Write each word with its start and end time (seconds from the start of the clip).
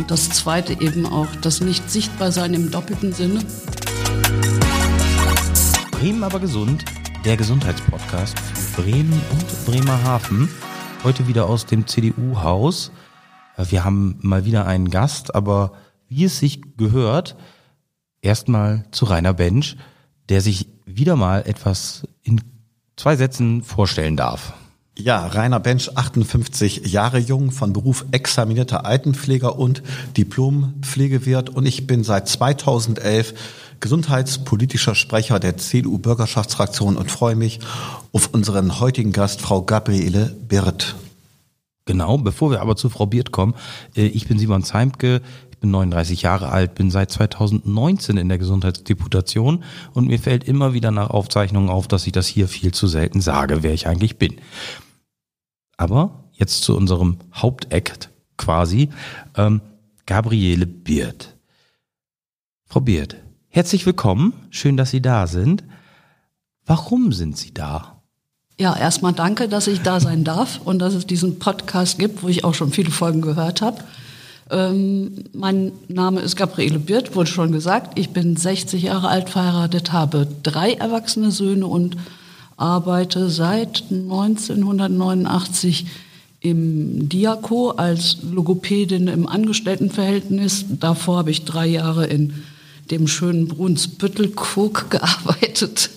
Und 0.00 0.10
das 0.10 0.30
zweite 0.30 0.80
eben 0.80 1.04
auch 1.04 1.28
das 1.42 1.60
Nicht-Sichtbar-Sein 1.60 2.54
im 2.54 2.70
doppelten 2.70 3.12
Sinne. 3.12 3.44
Bremen 5.90 6.24
aber 6.24 6.40
gesund, 6.40 6.86
der 7.26 7.36
Gesundheitspodcast 7.36 8.40
für 8.40 8.80
Bremen 8.80 9.20
und 9.30 9.66
Bremerhaven. 9.66 10.48
Heute 11.04 11.28
wieder 11.28 11.44
aus 11.44 11.66
dem 11.66 11.86
CDU-Haus. 11.86 12.92
Wir 13.58 13.84
haben 13.84 14.18
mal 14.22 14.46
wieder 14.46 14.66
einen 14.66 14.88
Gast, 14.88 15.34
aber 15.34 15.72
wie 16.08 16.24
es 16.24 16.38
sich 16.38 16.62
gehört, 16.78 17.36
erstmal 18.22 18.86
zu 18.92 19.04
Rainer 19.04 19.34
Bench, 19.34 19.76
der 20.30 20.40
sich 20.40 20.66
wieder 20.86 21.14
mal 21.14 21.42
etwas 21.46 22.08
in 22.22 22.40
zwei 22.96 23.16
Sätzen 23.16 23.62
vorstellen 23.62 24.16
darf. 24.16 24.54
Ja, 25.02 25.26
Rainer 25.26 25.60
Bench, 25.60 25.96
58 25.96 26.92
Jahre 26.92 27.18
jung, 27.18 27.52
von 27.52 27.72
Beruf 27.72 28.04
examinierter 28.10 28.84
Altenpfleger 28.84 29.58
und 29.58 29.82
Diplompflegewirt 30.18 31.48
und 31.48 31.64
ich 31.64 31.86
bin 31.86 32.04
seit 32.04 32.28
2011 32.28 33.32
gesundheitspolitischer 33.80 34.94
Sprecher 34.94 35.40
der 35.40 35.56
CDU-Bürgerschaftsfraktion 35.56 36.98
und 36.98 37.10
freue 37.10 37.34
mich 37.34 37.60
auf 38.12 38.28
unseren 38.34 38.78
heutigen 38.78 39.12
Gast, 39.12 39.40
Frau 39.40 39.62
Gabriele 39.62 40.36
Birth. 40.48 40.96
Genau, 41.86 42.18
bevor 42.18 42.50
wir 42.50 42.60
aber 42.60 42.76
zu 42.76 42.90
Frau 42.90 43.06
Birth 43.06 43.32
kommen, 43.32 43.54
äh, 43.96 44.04
ich 44.04 44.28
bin 44.28 44.38
Simon 44.38 44.64
Zeimke, 44.64 45.22
ich 45.50 45.56
bin 45.56 45.70
39 45.70 46.20
Jahre 46.20 46.50
alt, 46.50 46.74
bin 46.74 46.90
seit 46.90 47.10
2019 47.10 48.18
in 48.18 48.28
der 48.28 48.36
Gesundheitsdeputation 48.36 49.64
und 49.94 50.08
mir 50.08 50.18
fällt 50.18 50.44
immer 50.44 50.74
wieder 50.74 50.90
nach 50.90 51.08
Aufzeichnungen 51.08 51.70
auf, 51.70 51.88
dass 51.88 52.06
ich 52.06 52.12
das 52.12 52.26
hier 52.26 52.48
viel 52.48 52.72
zu 52.72 52.86
selten 52.86 53.22
sage, 53.22 53.62
wer 53.62 53.72
ich 53.72 53.86
eigentlich 53.86 54.18
bin. 54.18 54.36
Aber 55.80 56.24
jetzt 56.34 56.62
zu 56.62 56.76
unserem 56.76 57.16
Hauptakt 57.32 58.10
quasi, 58.36 58.90
ähm, 59.34 59.62
Gabriele 60.04 60.66
Birth. 60.66 61.34
Frau 62.66 62.80
Birth, 62.80 63.16
herzlich 63.48 63.86
willkommen, 63.86 64.34
schön, 64.50 64.76
dass 64.76 64.90
Sie 64.90 65.00
da 65.00 65.26
sind. 65.26 65.64
Warum 66.66 67.12
sind 67.12 67.38
Sie 67.38 67.54
da? 67.54 68.02
Ja, 68.58 68.76
erstmal 68.76 69.14
danke, 69.14 69.48
dass 69.48 69.68
ich 69.68 69.80
da 69.80 70.00
sein 70.00 70.22
darf 70.22 70.60
und 70.62 70.80
dass 70.80 70.92
es 70.92 71.06
diesen 71.06 71.38
Podcast 71.38 71.98
gibt, 71.98 72.22
wo 72.22 72.28
ich 72.28 72.44
auch 72.44 72.52
schon 72.52 72.72
viele 72.72 72.90
Folgen 72.90 73.22
gehört 73.22 73.62
habe. 73.62 73.82
Ähm, 74.50 75.24
mein 75.32 75.72
Name 75.88 76.20
ist 76.20 76.36
Gabriele 76.36 76.78
Birth, 76.78 77.16
wurde 77.16 77.30
schon 77.30 77.52
gesagt. 77.52 77.98
Ich 77.98 78.10
bin 78.10 78.36
60 78.36 78.82
Jahre 78.82 79.08
alt, 79.08 79.30
verheiratet, 79.30 79.92
habe 79.92 80.28
drei 80.42 80.74
erwachsene 80.74 81.30
Söhne 81.30 81.66
und 81.66 81.96
arbeite 82.60 83.30
seit 83.30 83.84
1989 83.90 85.86
im 86.40 87.08
Diako 87.08 87.70
als 87.70 88.18
Logopädin 88.22 89.08
im 89.08 89.26
Angestelltenverhältnis. 89.26 90.66
Davor 90.68 91.18
habe 91.18 91.30
ich 91.30 91.44
drei 91.44 91.66
Jahre 91.66 92.06
in 92.06 92.34
dem 92.90 93.08
schönen 93.08 93.48
Brunsbüttel-Cook 93.48 94.90
gearbeitet, 94.90 95.90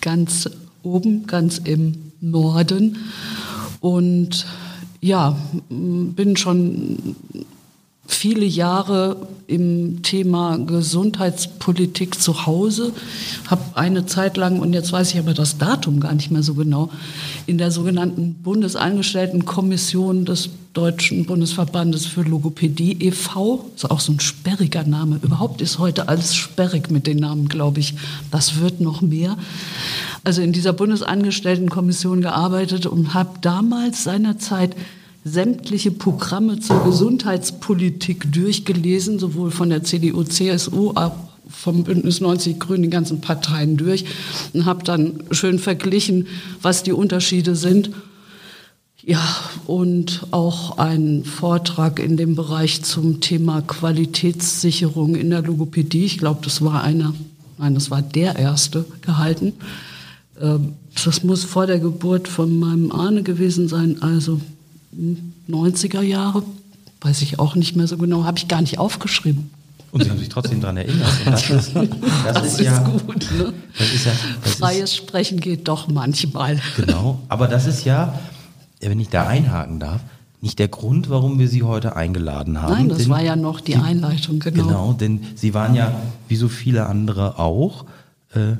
ganz 0.00 0.48
oben, 0.82 1.26
ganz 1.26 1.58
im 1.58 2.12
Norden. 2.20 2.98
Und 3.80 4.46
ja, 5.00 5.36
bin 5.68 6.36
schon 6.36 7.16
viele 8.08 8.46
Jahre 8.46 9.28
im 9.46 10.02
Thema 10.02 10.56
Gesundheitspolitik 10.56 12.20
zu 12.20 12.46
Hause, 12.46 12.92
habe 13.46 13.62
eine 13.74 14.06
Zeit 14.06 14.36
lang, 14.38 14.60
und 14.60 14.72
jetzt 14.72 14.92
weiß 14.92 15.12
ich 15.12 15.18
aber 15.18 15.34
das 15.34 15.58
Datum 15.58 16.00
gar 16.00 16.14
nicht 16.14 16.30
mehr 16.30 16.42
so 16.42 16.54
genau, 16.54 16.90
in 17.46 17.58
der 17.58 17.70
sogenannten 17.70 18.34
Bundesangestelltenkommission 18.42 20.24
des 20.24 20.48
Deutschen 20.72 21.26
Bundesverbandes 21.26 22.06
für 22.06 22.22
Logopädie 22.22 22.96
e.V., 23.00 23.66
ist 23.76 23.90
auch 23.90 24.00
so 24.00 24.12
ein 24.12 24.20
sperriger 24.20 24.84
Name, 24.84 25.20
überhaupt 25.22 25.60
ist 25.60 25.78
heute 25.78 26.08
alles 26.08 26.34
sperrig 26.34 26.90
mit 26.90 27.06
den 27.06 27.18
Namen, 27.18 27.48
glaube 27.48 27.80
ich, 27.80 27.94
das 28.30 28.60
wird 28.60 28.80
noch 28.80 29.02
mehr. 29.02 29.36
Also 30.24 30.40
in 30.40 30.52
dieser 30.52 30.72
Bundesangestelltenkommission 30.72 32.22
gearbeitet 32.22 32.86
und 32.86 33.12
habe 33.12 33.38
damals 33.42 34.04
seinerzeit 34.04 34.74
sämtliche 35.24 35.90
Programme 35.90 36.60
zur 36.60 36.84
Gesundheitspolitik 36.84 38.32
durchgelesen, 38.32 39.18
sowohl 39.18 39.50
von 39.50 39.70
der 39.70 39.84
CDU, 39.84 40.24
CSU, 40.24 40.92
auch 40.94 41.12
vom 41.48 41.84
Bündnis 41.84 42.20
90 42.20 42.58
Grünen, 42.60 42.84
die 42.84 42.90
ganzen 42.90 43.20
Parteien 43.20 43.76
durch 43.76 44.04
und 44.52 44.66
habe 44.66 44.84
dann 44.84 45.24
schön 45.30 45.58
verglichen, 45.58 46.26
was 46.62 46.82
die 46.82 46.92
Unterschiede 46.92 47.56
sind. 47.56 47.90
Ja, 49.02 49.24
und 49.66 50.26
auch 50.32 50.76
einen 50.76 51.24
Vortrag 51.24 51.98
in 51.98 52.18
dem 52.18 52.34
Bereich 52.34 52.82
zum 52.82 53.20
Thema 53.20 53.62
Qualitätssicherung 53.62 55.14
in 55.14 55.30
der 55.30 55.40
Logopädie. 55.40 56.04
Ich 56.04 56.18
glaube, 56.18 56.40
das 56.44 56.60
war 56.62 56.82
einer, 56.82 57.14
nein, 57.56 57.74
das 57.74 57.90
war 57.90 58.02
der 58.02 58.36
erste 58.36 58.84
gehalten. 59.00 59.54
Ähm, 60.38 60.74
das 61.02 61.24
muss 61.24 61.44
vor 61.44 61.66
der 61.66 61.78
Geburt 61.78 62.28
von 62.28 62.58
meinem 62.58 62.92
Ahne 62.92 63.22
gewesen 63.22 63.68
sein, 63.68 64.02
also 64.02 64.40
90er 65.48 66.02
Jahre, 66.02 66.42
weiß 67.00 67.22
ich 67.22 67.38
auch 67.38 67.54
nicht 67.54 67.76
mehr 67.76 67.86
so 67.86 67.96
genau, 67.96 68.24
habe 68.24 68.38
ich 68.38 68.48
gar 68.48 68.60
nicht 68.60 68.78
aufgeschrieben. 68.78 69.50
Und 69.90 70.04
Sie 70.04 70.10
haben 70.10 70.18
sich 70.18 70.28
trotzdem 70.28 70.60
daran 70.60 70.76
erinnert. 70.76 71.10
das 71.24 71.48
ist, 71.48 71.74
das 71.74 71.88
das 72.34 72.46
ist, 72.46 72.60
ist 72.60 72.66
ja, 72.66 72.78
gut. 72.80 73.26
Ne? 73.36 73.52
Das 73.78 73.92
ist 73.92 74.04
ja, 74.04 74.12
Freies 74.42 74.84
ist, 74.84 74.96
Sprechen 74.96 75.40
geht 75.40 75.66
doch 75.66 75.88
manchmal. 75.88 76.60
Genau, 76.76 77.20
aber 77.28 77.48
das 77.48 77.66
ist 77.66 77.84
ja, 77.84 78.18
wenn 78.80 79.00
ich 79.00 79.08
da 79.08 79.26
einhaken 79.26 79.80
darf, 79.80 80.02
nicht 80.40 80.58
der 80.58 80.68
Grund, 80.68 81.10
warum 81.10 81.38
wir 81.38 81.48
Sie 81.48 81.62
heute 81.62 81.96
eingeladen 81.96 82.62
haben. 82.62 82.72
Nein, 82.72 82.88
das 82.88 82.98
denn, 82.98 83.08
war 83.08 83.22
ja 83.22 83.34
noch 83.34 83.60
die 83.60 83.76
Einleitung, 83.76 84.38
genau. 84.38 84.66
Genau, 84.66 84.92
denn 84.92 85.20
Sie 85.34 85.54
waren 85.54 85.74
ja, 85.74 86.00
wie 86.28 86.36
so 86.36 86.48
viele 86.48 86.86
andere 86.86 87.38
auch, 87.38 87.86
äh, 88.34 88.56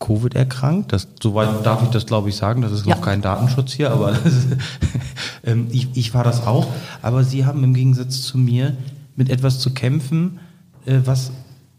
Covid 0.00 0.34
erkrankt. 0.34 0.92
Das, 0.92 1.06
soweit 1.22 1.64
darf 1.64 1.82
ich 1.84 1.90
das, 1.90 2.06
glaube 2.06 2.30
ich, 2.30 2.36
sagen. 2.36 2.62
Das 2.62 2.72
ist 2.72 2.86
ja. 2.86 2.96
noch 2.96 3.02
kein 3.02 3.22
Datenschutz 3.22 3.72
hier, 3.72 3.92
aber 3.92 4.12
ist, 4.12 4.48
ähm, 5.44 5.68
ich, 5.70 5.88
ich 5.94 6.12
war 6.12 6.24
das 6.24 6.46
auch. 6.46 6.66
Aber 7.02 7.22
Sie 7.22 7.46
haben 7.46 7.62
im 7.62 7.74
Gegensatz 7.74 8.22
zu 8.22 8.38
mir 8.38 8.76
mit 9.14 9.30
etwas 9.30 9.60
zu 9.60 9.72
kämpfen, 9.72 10.40
äh, 10.86 10.98
was 11.04 11.30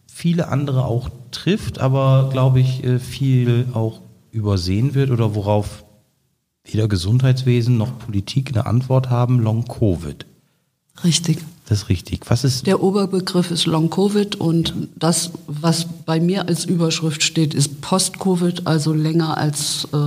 viele 0.08 0.48
andere 0.48 0.86
auch 0.86 1.10
trifft, 1.32 1.80
aber 1.80 2.30
glaube 2.32 2.60
ich 2.60 2.84
äh, 2.84 3.00
viel 3.00 3.66
auch 3.74 4.02
übersehen 4.32 4.94
wird 4.94 5.10
oder 5.10 5.36
worauf 5.36 5.84
weder 6.64 6.88
Gesundheitswesen 6.88 7.78
noch 7.78 7.98
Politik 7.98 8.50
eine 8.50 8.66
Antwort 8.66 9.10
haben, 9.10 9.40
Long 9.40 9.66
Covid. 9.66 10.26
Richtig. 11.04 11.40
Das 11.72 11.88
richtig. 11.88 12.30
Was 12.30 12.44
ist? 12.44 12.68
Der 12.68 12.84
Oberbegriff 12.84 13.50
ist 13.50 13.66
Long 13.66 13.90
Covid 13.90 14.36
und 14.36 14.74
das, 14.98 15.32
was 15.48 15.86
bei 16.06 16.20
mir 16.20 16.50
als 16.50 16.66
Überschrift 16.66 17.24
steht, 17.24 17.54
ist 17.54 17.80
Post-Covid, 17.80 18.68
also 18.68 18.92
länger 18.92 19.38
als 19.38 19.88
äh, 19.94 19.98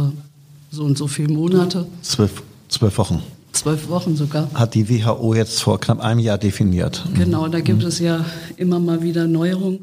so 0.70 0.84
und 0.84 0.98
so 0.98 1.06
viele 1.06 1.32
Monate. 1.32 1.86
Zwölf, 2.02 2.42
zwölf 2.68 2.98
Wochen. 2.98 3.22
Zwölf 3.52 3.88
Wochen 3.88 4.14
sogar. 4.14 4.50
Hat 4.52 4.74
die 4.74 4.90
WHO 4.90 5.32
jetzt 5.32 5.62
vor 5.62 5.80
knapp 5.80 6.00
einem 6.00 6.20
Jahr 6.20 6.36
definiert. 6.36 7.02
Genau, 7.14 7.48
da 7.48 7.60
gibt 7.60 7.80
mhm. 7.80 7.88
es 7.88 7.98
ja 7.98 8.26
immer 8.58 8.78
mal 8.78 9.02
wieder 9.02 9.26
Neuerungen. 9.26 9.78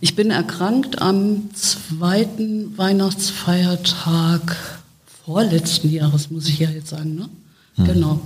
Ich 0.00 0.16
bin 0.16 0.32
erkrankt 0.32 1.00
am 1.00 1.54
zweiten 1.54 2.76
Weihnachtsfeiertag 2.76 4.56
vorletzten 5.24 5.92
Jahres, 5.92 6.28
muss 6.32 6.48
ich 6.48 6.58
ja 6.58 6.70
jetzt 6.70 6.88
sagen. 6.88 7.14
Ne? 7.14 7.28
Mhm. 7.76 7.84
Genau. 7.84 8.20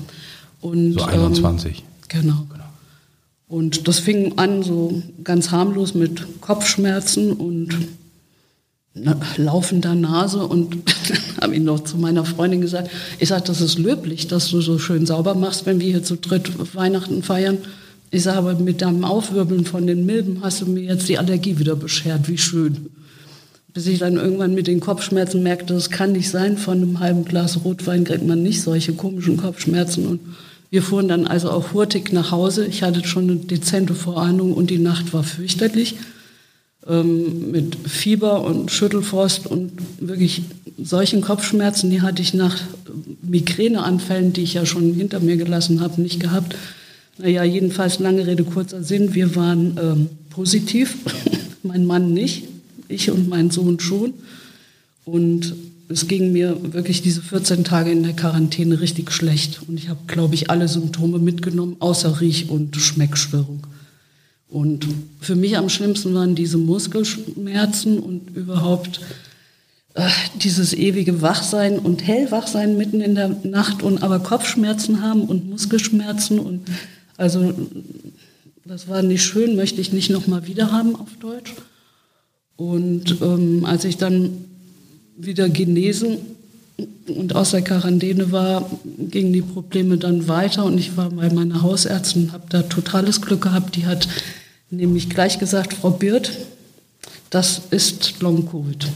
Und, 0.63 0.95
so 0.95 1.05
21. 1.05 1.81
Ähm, 1.81 1.85
genau. 2.09 2.47
Und 3.49 3.89
das 3.89 3.99
fing 3.99 4.39
an 4.39 4.63
so 4.63 5.03
ganz 5.23 5.51
harmlos 5.51 5.95
mit 5.95 6.41
Kopfschmerzen 6.41 7.33
und 7.33 7.89
laufender 9.37 9.95
Nase 9.95 10.47
und 10.47 10.77
habe 11.41 11.55
ich 11.55 11.63
noch 11.63 11.81
zu 11.81 11.99
meiner 11.99 12.25
Freundin 12.25 12.61
gesagt, 12.61 12.91
ich 13.19 13.29
sage, 13.29 13.45
das 13.47 13.61
ist 13.61 13.79
löblich, 13.79 14.29
dass 14.29 14.49
du 14.49 14.61
so 14.61 14.79
schön 14.79 15.05
sauber 15.05 15.35
machst, 15.35 15.67
wenn 15.67 15.81
wir 15.81 15.89
hier 15.89 16.05
zu 16.05 16.17
dritt 16.17 16.75
Weihnachten 16.75 17.23
feiern. 17.23 17.59
Ich 18.11 18.23
sage, 18.23 18.39
aber 18.39 18.55
mit 18.55 18.81
deinem 18.81 19.05
Aufwirbeln 19.05 19.65
von 19.65 19.89
den 19.89 20.07
Milben 20.07 20.39
hast 20.43 20.61
du 20.61 20.67
mir 20.67 20.85
jetzt 20.85 21.09
die 21.09 21.19
Allergie 21.19 21.59
wieder 21.59 21.75
beschert, 21.75 22.29
wie 22.29 22.39
schön. 22.39 22.87
Bis 23.73 23.89
ich 23.89 23.99
dann 23.99 24.15
irgendwann 24.15 24.55
mit 24.55 24.69
den 24.69 24.79
Kopfschmerzen 24.79 25.43
merkte, 25.43 25.75
das 25.75 25.91
kann 25.91 26.13
nicht 26.13 26.31
sein, 26.31 26.57
von 26.57 26.81
einem 26.81 27.01
halben 27.01 27.25
Glas 27.25 27.65
Rotwein 27.65 28.05
kriegt 28.05 28.25
man 28.25 28.45
nicht 28.45 28.63
solche 28.63 28.93
komischen 28.93 29.37
Kopfschmerzen 29.37 30.07
und 30.07 30.21
wir 30.71 30.83
fuhren 30.83 31.09
dann 31.09 31.27
also 31.27 31.51
auch 31.51 31.73
hurtig 31.73 32.13
nach 32.13 32.31
Hause. 32.31 32.67
Ich 32.67 32.83
hatte 32.83 33.05
schon 33.05 33.25
eine 33.25 33.37
dezente 33.37 33.95
Vorahnung 33.95 34.53
und 34.53 34.71
die 34.71 34.79
Nacht 34.79 35.13
war 35.13 35.23
fürchterlich. 35.23 35.97
Ähm, 36.87 37.51
mit 37.51 37.77
Fieber 37.89 38.43
und 38.45 38.71
Schüttelfrost 38.71 39.47
und 39.47 39.73
wirklich 40.01 40.43
solchen 40.83 41.21
Kopfschmerzen, 41.23 41.91
die 41.91 42.03
hatte 42.03 42.21
ich 42.21 42.35
nach 42.35 42.61
Migräneanfällen, 43.23 44.33
die 44.33 44.43
ich 44.43 44.55
ja 44.55 44.67
schon 44.67 44.93
hinter 44.93 45.21
mir 45.21 45.37
gelassen 45.37 45.81
habe, 45.81 46.03
nicht 46.03 46.21
gehabt. 46.21 46.57
Naja, 47.19 47.45
jedenfalls 47.45 48.01
lange 48.01 48.27
Rede, 48.27 48.45
kurzer 48.45 48.83
Sinn. 48.83 49.15
Wir 49.15 49.37
waren 49.37 49.79
ähm, 49.81 50.09
positiv, 50.31 50.97
mein 51.63 51.87
Mann 51.87 52.13
nicht, 52.13 52.45
ich 52.89 53.11
und 53.11 53.29
mein 53.29 53.51
Sohn 53.51 53.81
schon. 53.81 54.15
Und 55.05 55.55
es 55.89 56.09
ging 56.09 56.33
mir 56.33 56.73
wirklich 56.73 57.03
diese 57.03 57.23
14 57.23 57.65
Tage 57.65 57.91
in 57.91 58.03
der 58.03 58.15
Quarantäne 58.15 58.81
richtig 58.81 59.13
schlecht. 59.13 59.61
Und 59.69 59.79
ich 59.79 59.89
habe, 59.89 60.01
glaube 60.07 60.35
ich, 60.35 60.51
alle 60.51 60.69
Symptome 60.69 61.19
mitgenommen, 61.19 61.77
außer 61.81 62.21
Riech- 62.21 62.49
und 62.49 62.77
Schmeckstörung. 62.77 63.67
Und 64.49 64.87
für 65.21 65.35
mich 65.35 65.57
am 65.57 65.69
schlimmsten 65.69 66.15
waren 66.15 66.35
diese 66.35 66.59
Muskelschmerzen 66.59 67.99
und 67.99 68.37
überhaupt 68.37 69.01
äh, 69.95 70.09
dieses 70.43 70.73
ewige 70.73 71.23
Wachsein 71.23 71.79
und 71.79 72.07
Hellwachsein 72.07 72.77
mitten 72.77 73.01
in 73.01 73.15
der 73.15 73.29
Nacht 73.43 73.83
und 73.83 74.03
aber 74.03 74.21
Kopfschmerzen 74.21 75.03
haben 75.03 75.25
und 75.25 75.49
Muskelschmerzen 75.49 76.39
und 76.39 76.67
also 77.17 77.53
das 78.65 78.89
war 78.89 79.03
nicht 79.03 79.23
schön, 79.23 79.57
möchte 79.57 79.81
ich 79.81 79.93
nicht 79.93 80.11
nochmal 80.11 80.47
wieder 80.47 80.73
haben 80.73 80.97
auf 80.97 81.09
Deutsch. 81.21 81.55
Und 82.57 83.21
ähm, 83.21 83.65
als 83.65 83.85
ich 83.85 83.97
dann 83.97 84.45
wieder 85.17 85.49
genesen 85.49 86.19
und 87.07 87.35
aus 87.35 87.53
der 87.53 87.63
Quarantäne 87.63 88.33
war, 88.33 88.69
gingen 88.99 89.33
die 89.33 89.43
Probleme 89.43 89.97
dann 89.97 90.27
weiter 90.27 90.65
und 90.65 90.79
ich 90.79 90.97
war 90.97 91.11
bei 91.11 91.31
meiner 91.31 91.63
Hausärztin, 91.63 92.33
habe 92.33 92.45
da 92.49 92.63
totales 92.63 93.21
Glück 93.21 93.43
gehabt. 93.43 93.77
Die 93.77 93.87
hat 93.87 94.09
nämlich 94.71 95.09
gleich 95.09 95.39
gesagt, 95.39 95.75
Frau 95.75 95.91
Birth, 95.91 96.33
das 97.31 97.63
ist 97.71 98.21
Long-Covid. 98.21 98.87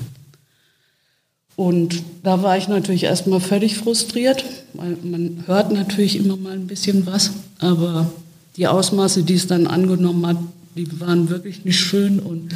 Und 1.56 2.02
da 2.22 2.42
war 2.42 2.56
ich 2.56 2.68
natürlich 2.68 3.04
erstmal 3.04 3.40
völlig 3.40 3.78
frustriert, 3.78 4.44
weil 4.74 4.96
man 5.02 5.44
hört 5.46 5.72
natürlich 5.72 6.16
immer 6.16 6.36
mal 6.36 6.52
ein 6.52 6.68
bisschen 6.68 7.04
was, 7.04 7.32
aber 7.58 8.10
die 8.56 8.68
Ausmaße, 8.68 9.24
die 9.24 9.34
es 9.34 9.48
dann 9.48 9.66
angenommen 9.66 10.26
hat, 10.26 10.36
die 10.76 11.00
waren 11.00 11.28
wirklich 11.30 11.64
nicht 11.64 11.80
schön 11.80 12.20
und 12.20 12.54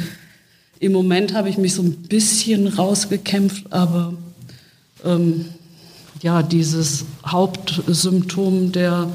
im 0.79 0.91
Moment 0.91 1.33
habe 1.33 1.49
ich 1.49 1.57
mich 1.57 1.73
so 1.73 1.81
ein 1.81 1.93
bisschen 1.93 2.67
rausgekämpft, 2.67 3.71
aber 3.71 4.13
ähm, 5.03 5.45
ja, 6.21 6.41
dieses 6.43 7.05
Hauptsymptom 7.25 8.71
der 8.71 9.09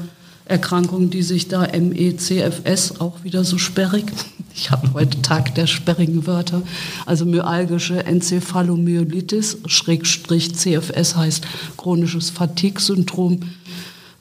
Erkrankung, 0.45 1.09
die 1.09 1.21
sich 1.21 1.47
da 1.47 1.67
MECFS, 1.67 2.99
auch 2.99 3.23
wieder 3.23 3.43
so 3.43 3.57
sperrig. 3.57 4.05
Ich 4.55 4.71
habe 4.71 4.91
heute 4.93 5.21
Tag 5.21 5.55
der 5.55 5.67
sperrigen 5.67 6.27
Wörter. 6.27 6.63
Also 7.05 7.23
myalgische 7.23 8.05
Enzephalomyelitis, 8.05 9.59
Schrägstrich 9.67 10.53
CFS 10.53 11.15
heißt 11.15 11.47
chronisches 11.77 12.29
Fatigue-Syndrom 12.31 13.39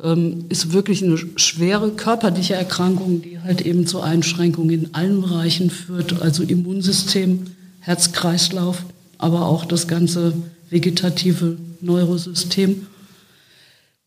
ähm, 0.03 0.45
ist 0.49 0.73
wirklich 0.73 1.03
eine 1.03 1.19
schwere 1.37 1.91
körperliche 1.91 2.55
Erkrankung, 2.55 3.23
die 3.23 3.41
halt 3.41 3.62
eben 3.62 3.87
zu 3.87 4.00
Einschränkungen 4.00 4.71
in 4.71 4.95
allen 4.95 5.23
Bereichen 5.23 5.71
führt, 5.71 6.21
also 6.23 6.43
Immunsystem, 6.43 7.47
Herz-Kreislauf, 7.81 8.85
aber 9.19 9.47
auch 9.47 9.65
das 9.65 9.89
ganze 9.89 10.33
vegetative 10.71 11.56
Neurosystem. 11.81 12.87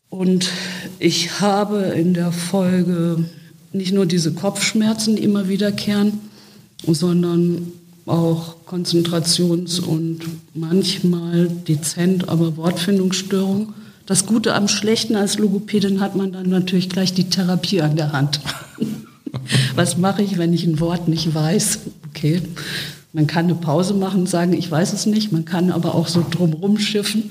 Und 0.08 0.50
ich 0.98 1.40
habe 1.40 1.78
in 1.78 2.14
der 2.14 2.32
Folge 2.32 3.24
nicht 3.72 3.92
nur 3.92 4.06
diese 4.06 4.32
Kopfschmerzen, 4.32 5.16
die 5.16 5.24
immer 5.24 5.48
wiederkehren, 5.48 6.20
sondern 6.86 7.72
auch 8.06 8.56
Konzentrations- 8.66 9.80
und 9.80 10.20
manchmal 10.54 11.48
dezent, 11.48 12.28
aber 12.28 12.56
Wortfindungsstörungen. 12.56 13.74
Das 14.06 14.26
Gute 14.26 14.54
am 14.54 14.68
Schlechten 14.68 15.16
als 15.16 15.38
Logopädin 15.38 16.00
hat 16.00 16.16
man 16.16 16.32
dann 16.32 16.48
natürlich 16.48 16.88
gleich 16.88 17.14
die 17.14 17.30
Therapie 17.30 17.82
an 17.82 17.96
der 17.96 18.12
Hand. 18.12 18.40
Was 19.76 19.96
mache 19.96 20.22
ich, 20.22 20.38
wenn 20.38 20.52
ich 20.52 20.64
ein 20.64 20.80
Wort 20.80 21.08
nicht 21.08 21.34
weiß? 21.34 21.80
Okay, 22.08 22.42
man 23.12 23.26
kann 23.26 23.44
eine 23.44 23.54
Pause 23.54 23.94
machen 23.94 24.20
und 24.20 24.28
sagen, 24.28 24.52
ich 24.52 24.70
weiß 24.70 24.92
es 24.92 25.06
nicht. 25.06 25.32
Man 25.32 25.44
kann 25.44 25.70
aber 25.70 25.94
auch 25.94 26.08
so 26.08 26.24
drumherum 26.28 26.78
schiffen. 26.78 27.30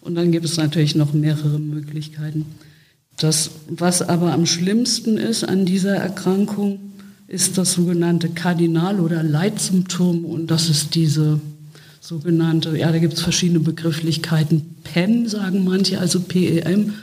Und 0.00 0.14
dann 0.14 0.30
gibt 0.30 0.44
es 0.44 0.56
natürlich 0.56 0.94
noch 0.94 1.12
mehrere 1.12 1.58
Möglichkeiten. 1.58 2.46
Das, 3.16 3.50
was 3.68 4.02
aber 4.02 4.32
am 4.32 4.46
schlimmsten 4.46 5.16
ist 5.18 5.44
an 5.44 5.64
dieser 5.64 5.96
Erkrankung, 5.96 6.78
ist 7.28 7.58
das 7.58 7.72
sogenannte 7.72 8.28
Kardinal- 8.28 9.00
oder 9.00 9.22
Leitsymptom. 9.22 10.24
Und 10.24 10.50
das 10.50 10.68
ist 10.68 10.94
diese 10.94 11.40
sogenannte, 12.06 12.78
ja, 12.78 12.92
da 12.92 12.98
gibt 12.98 13.14
es 13.14 13.20
verschiedene 13.20 13.58
Begrifflichkeiten. 13.58 14.76
PEM 14.84 15.26
sagen 15.26 15.64
manche, 15.64 15.98
also 15.98 16.20
PEM, 16.20 16.94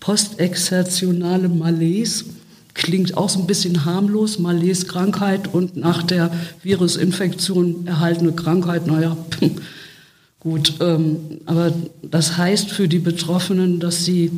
postexertionale 0.00 1.48
Malaise. 1.48 2.26
Klingt 2.74 3.16
auch 3.16 3.30
so 3.30 3.40
ein 3.40 3.46
bisschen 3.46 3.86
harmlos, 3.86 4.38
Malaise-Krankheit 4.38 5.52
und 5.52 5.76
nach 5.76 6.02
der 6.02 6.30
Virusinfektion 6.62 7.86
erhaltene 7.86 8.32
Krankheit, 8.32 8.86
naja, 8.86 9.16
gut. 10.40 10.74
Ähm, 10.80 11.16
aber 11.46 11.72
das 12.02 12.36
heißt 12.36 12.70
für 12.70 12.86
die 12.86 12.98
Betroffenen, 12.98 13.80
dass 13.80 14.04
sie 14.04 14.30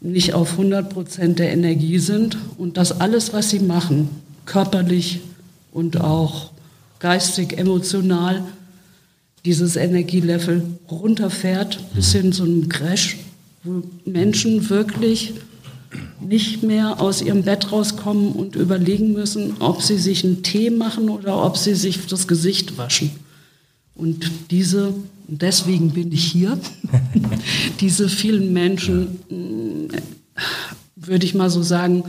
nicht 0.00 0.32
auf 0.32 0.52
100 0.52 0.88
Prozent 0.88 1.38
der 1.40 1.52
Energie 1.52 1.98
sind 1.98 2.38
und 2.56 2.78
dass 2.78 3.02
alles, 3.02 3.34
was 3.34 3.50
sie 3.50 3.60
machen, 3.60 4.08
körperlich 4.46 5.20
und 5.72 6.00
auch 6.00 6.52
geistig, 7.00 7.58
emotional, 7.58 8.42
dieses 9.46 9.76
Energielevel 9.76 10.62
runterfährt 10.90 11.78
bis 11.94 12.12
hin 12.12 12.32
zu 12.32 12.42
einem 12.42 12.68
Crash, 12.68 13.16
wo 13.62 13.82
Menschen 14.04 14.68
wirklich 14.68 15.34
nicht 16.20 16.64
mehr 16.64 17.00
aus 17.00 17.22
ihrem 17.22 17.44
Bett 17.44 17.70
rauskommen 17.70 18.32
und 18.32 18.56
überlegen 18.56 19.12
müssen, 19.12 19.54
ob 19.60 19.82
sie 19.82 19.98
sich 19.98 20.24
einen 20.24 20.42
Tee 20.42 20.70
machen 20.70 21.08
oder 21.08 21.42
ob 21.44 21.56
sie 21.56 21.74
sich 21.74 22.06
das 22.06 22.26
Gesicht 22.26 22.76
waschen. 22.76 23.12
Und 23.94 24.30
diese, 24.50 24.92
deswegen 25.28 25.90
bin 25.90 26.10
ich 26.10 26.24
hier, 26.24 26.58
diese 27.80 28.08
vielen 28.08 28.52
Menschen, 28.52 29.20
äh, 29.30 29.96
würde 30.96 31.24
ich 31.24 31.34
mal 31.34 31.50
so 31.50 31.62
sagen, 31.62 32.02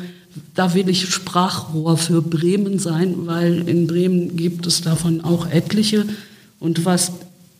da 0.56 0.74
will 0.74 0.90
ich 0.90 1.08
Sprachrohr 1.08 1.98
für 1.98 2.24
Bremen 2.24 2.80
sein, 2.80 3.28
weil 3.28 3.70
in 3.70 3.86
Bremen 3.86 4.36
gibt 4.36 4.66
es 4.66 4.82
davon 4.82 5.22
auch 5.22 5.48
etliche. 5.48 6.06
Und 6.60 6.84
was 6.86 7.12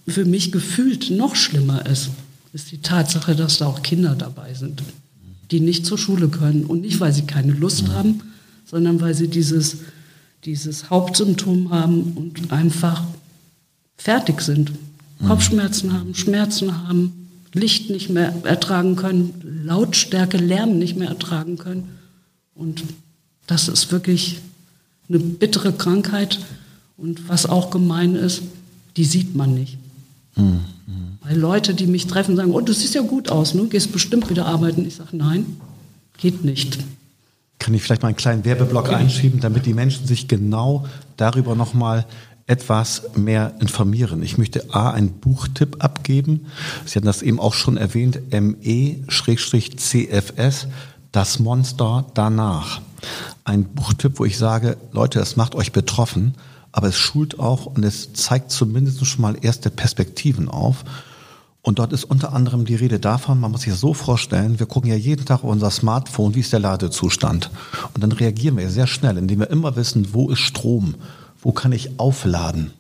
für 0.08 0.26
mich 0.26 0.52
gefühlt 0.52 1.10
noch 1.12 1.36
schlimmer 1.36 1.86
ist, 1.86 2.10
ist 2.54 2.72
die 2.72 2.80
Tatsache, 2.80 3.36
dass 3.36 3.58
da 3.58 3.68
auch 3.68 3.84
Kinder 3.84 4.16
dabei 4.16 4.54
sind, 4.54 4.82
die 5.52 5.60
nicht 5.60 5.86
zur 5.86 5.98
Schule 5.98 6.30
können. 6.30 6.66
Und 6.66 6.82
nicht, 6.82 7.00
weil 7.00 7.14
sie 7.14 7.24
keine 7.24 7.54
Lust 7.54 7.90
haben, 7.90 8.22
sondern 8.66 9.02
weil 9.02 9.14
sie 9.14 9.28
dieses, 9.28 9.78
dieses 10.46 10.90
Hauptsymptom 10.90 11.72
haben 11.72 12.14
und 12.14 12.52
einfach 12.52 13.04
fertig 13.98 14.42
sind. 14.42 14.72
Kopfschmerzen 15.26 15.94
haben, 15.94 16.16
Schmerzen 16.16 16.88
haben, 16.88 17.30
Licht 17.54 17.90
nicht 17.90 18.10
mehr 18.10 18.34
ertragen 18.44 18.96
können, 18.96 19.64
Lautstärke, 19.66 20.38
Lärm 20.38 20.78
nicht 20.78 20.96
mehr 20.96 21.10
ertragen 21.10 21.58
können. 21.58 21.90
Und 22.56 22.84
das 23.48 23.68
ist 23.68 23.92
wirklich 23.92 24.40
eine 25.10 25.20
bittere 25.20 25.74
Krankheit. 25.74 26.40
Und 26.98 27.28
was 27.30 27.46
auch 27.46 27.72
gemein 27.72 28.16
ist, 28.16 28.42
die 28.96 29.06
sieht 29.06 29.36
man 29.36 29.54
nicht. 29.54 29.78
Mhm. 30.38 30.62
Weil 31.28 31.38
Leute, 31.38 31.74
die 31.74 31.88
mich 31.88 32.08
treffen, 32.08 32.36
sagen, 32.38 32.52
oh, 32.52 32.62
du 32.62 32.72
siehst 32.72 32.96
ja 32.96 33.02
gut 33.02 33.30
aus, 33.30 33.54
ne? 33.54 33.66
gehst 33.68 33.92
bestimmt 33.92 34.30
wieder 34.30 34.46
arbeiten. 34.46 34.88
Ich 34.88 34.96
sage, 34.96 35.18
nein, 35.18 35.58
geht 36.18 36.46
nicht. 36.46 36.80
Kann 37.60 37.74
ich 37.74 37.84
vielleicht 37.84 38.02
mal 38.02 38.08
einen 38.10 38.18
kleinen 38.18 38.46
Werbeblock 38.46 38.94
einschieben, 38.94 39.42
damit 39.42 39.66
die 39.66 39.74
Menschen 39.74 40.08
sich 40.08 40.30
genau 40.30 40.86
darüber 41.18 41.56
nochmal 41.56 42.06
etwas 42.46 43.04
mehr 43.16 43.56
informieren. 43.60 44.24
Ich 44.24 44.38
möchte 44.38 44.74
A, 44.74 44.92
einen 44.92 45.12
Buchtipp 45.12 45.84
abgeben. 45.84 46.46
Sie 46.86 46.96
hatten 46.96 47.06
das 47.08 47.22
eben 47.22 47.42
auch 47.42 47.54
schon 47.54 47.76
erwähnt, 47.76 48.22
ME-CFS, 48.32 48.68
das 51.12 51.40
Monster 51.40 52.06
danach. 52.14 52.80
Ein 53.44 53.66
Buchtipp, 53.66 54.20
wo 54.20 54.26
ich 54.26 54.38
sage, 54.38 54.78
Leute, 54.94 55.20
es 55.20 55.36
macht 55.36 55.56
euch 55.56 55.74
betroffen 55.74 56.36
aber 56.72 56.88
es 56.88 56.98
schult 56.98 57.40
auch 57.40 57.66
und 57.66 57.84
es 57.84 58.14
zeigt 58.14 58.52
zumindest 58.52 59.06
schon 59.06 59.22
mal 59.22 59.38
erste 59.42 59.70
Perspektiven 59.70 60.50
auf. 60.50 60.84
Und 61.62 61.80
dort 61.80 61.92
ist 61.92 62.06
unter 62.06 62.32
anderem 62.32 62.64
die 62.64 62.76
Rede 62.76 63.00
davon, 63.00 63.42
man 63.42 63.52
muss 63.52 63.64
sich 63.64 63.74
so 63.74 63.94
vorstellen, 63.94 64.60
wir 64.60 64.68
gucken 64.68 64.90
ja 64.90 64.96
jeden 64.96 65.26
Tag 65.26 65.44
auf 65.44 65.52
unser 65.52 65.70
Smartphone, 65.70 66.34
wie 66.34 66.40
ist 66.40 66.54
der 66.54 66.62
Ladezustand. 66.62 67.50
Und 67.94 68.02
dann 68.02 68.14
reagieren 68.14 68.56
wir 68.56 68.70
sehr 68.70 68.88
schnell, 68.88 69.18
indem 69.18 69.40
wir 69.40 69.50
immer 69.50 69.76
wissen, 69.76 70.14
wo 70.14 70.30
ist 70.30 70.40
Strom, 70.40 70.96
wo 71.42 71.52
kann 71.52 71.74
ich 71.74 72.00
aufladen. 72.00 72.72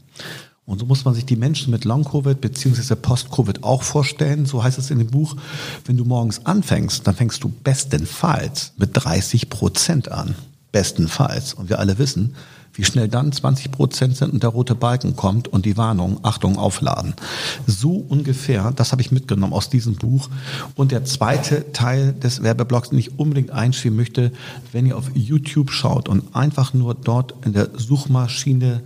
Und 0.68 0.80
so 0.80 0.86
muss 0.86 1.06
man 1.06 1.14
sich 1.14 1.26
die 1.26 1.38
Menschen 1.38 1.72
mit 1.72 1.86
Long-Covid 1.86 2.42
bzw. 2.42 2.96
Post-Covid 2.96 3.64
auch 3.64 3.84
vorstellen. 3.84 4.46
So 4.46 4.62
heißt 4.62 4.78
es 4.78 4.92
in 4.92 5.00
dem 5.00 5.08
Buch, 5.08 5.38
wenn 5.86 5.96
du 5.96 6.04
morgens 6.04 6.46
anfängst, 6.46 7.08
dann 7.08 7.16
fängst 7.16 7.42
du 7.42 7.50
bestenfalls 7.50 8.74
mit 8.78 8.92
30 8.94 9.50
Prozent 9.50 10.12
an. 10.12 10.36
Bestenfalls. 10.74 11.54
Und 11.54 11.70
wir 11.70 11.80
alle 11.80 11.98
wissen, 12.00 12.36
wie 12.78 12.84
schnell 12.84 13.08
dann 13.08 13.32
20 13.32 13.72
Prozent 13.72 14.16
sind 14.16 14.34
und 14.34 14.44
der 14.44 14.52
rote 14.52 14.76
Balken 14.76 15.16
kommt 15.16 15.48
und 15.48 15.66
die 15.66 15.78
Warnung, 15.78 16.20
Achtung, 16.24 16.58
aufladen. 16.58 17.16
So 17.66 18.06
ungefähr, 18.08 18.72
das 18.76 18.92
habe 18.92 19.02
ich 19.02 19.12
mitgenommen 19.12 19.54
aus 19.54 19.70
diesem 19.70 19.96
Buch. 19.96 20.30
Und 20.76 20.92
der 20.92 21.04
zweite 21.04 21.72
Teil 21.74 22.14
des 22.14 22.44
Werbeblocks, 22.44 22.90
den 22.90 23.00
ich 23.00 23.20
unbedingt 23.20 23.52
einschieben 23.52 23.98
möchte, 23.98 24.32
wenn 24.72 24.86
ihr 24.86 24.98
auf 24.98 25.12
YouTube 25.16 25.72
schaut 25.72 26.08
und 26.08 26.36
einfach 26.36 26.74
nur 26.74 26.94
dort 26.94 27.34
in 27.46 27.54
der 27.54 27.72
Suchmaschine 27.76 28.82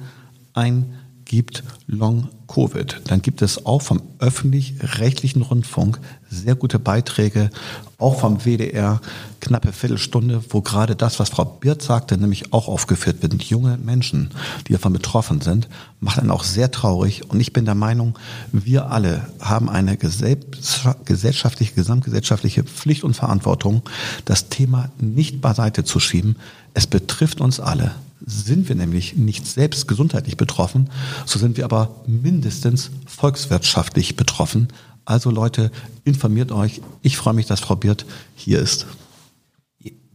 ein 0.53 0.93
gibt 1.31 1.63
Long-Covid. 1.88 3.03
Dann 3.05 3.21
gibt 3.21 3.41
es 3.41 3.65
auch 3.65 3.81
vom 3.81 4.01
öffentlich-rechtlichen 4.19 5.41
Rundfunk 5.43 5.97
sehr 6.29 6.55
gute 6.55 6.77
Beiträge, 6.77 7.50
auch 7.97 8.19
vom 8.19 8.41
WDR, 8.41 9.00
knappe 9.39 9.71
Viertelstunde, 9.71 10.43
wo 10.50 10.59
gerade 10.59 10.97
das, 10.97 11.19
was 11.19 11.29
Frau 11.29 11.45
Birth 11.45 11.83
sagte, 11.83 12.17
nämlich 12.17 12.51
auch 12.51 12.67
aufgeführt 12.67 13.23
wird. 13.23 13.41
Junge 13.43 13.77
Menschen, 13.77 14.31
die 14.67 14.73
davon 14.73 14.91
betroffen 14.91 15.39
sind, 15.39 15.69
macht 16.01 16.19
einen 16.19 16.31
auch 16.31 16.43
sehr 16.43 16.69
traurig. 16.69 17.29
Und 17.29 17.39
ich 17.39 17.53
bin 17.53 17.63
der 17.63 17.75
Meinung, 17.75 18.19
wir 18.51 18.91
alle 18.91 19.25
haben 19.39 19.69
eine 19.69 19.95
gesellschaftliche, 19.95 21.73
gesamtgesellschaftliche 21.75 22.65
Pflicht 22.65 23.05
und 23.05 23.13
Verantwortung, 23.13 23.83
das 24.25 24.50
Thema 24.50 24.89
nicht 25.00 25.39
beiseite 25.39 25.85
zu 25.85 26.01
schieben. 26.01 26.35
Es 26.73 26.88
betrifft 26.88 27.39
uns 27.39 27.61
alle. 27.61 27.95
Sind 28.25 28.70
wir 28.70 28.75
nämlich 28.75 29.16
nicht 29.16 29.48
selbst 29.48 29.88
gesundheitlich 29.88 30.38
betroffen, 30.38 30.90
so 31.25 31.40
sind 31.40 31.58
wir 31.58 31.66
aber 31.66 31.96
mindestens 32.06 32.92
volkswirtschaftlich 33.06 34.16
betroffen. 34.16 34.68
Also 35.06 35.32
Leute, 35.32 35.72
informiert 36.04 36.51
euch. 36.51 36.82
Ich 37.01 37.18
freue 37.18 37.34
mich, 37.34 37.48
dass 37.48 37.60
Frau 37.60 37.75
Birth 37.75 38.06
hier 38.36 38.60
ist. 38.60 38.86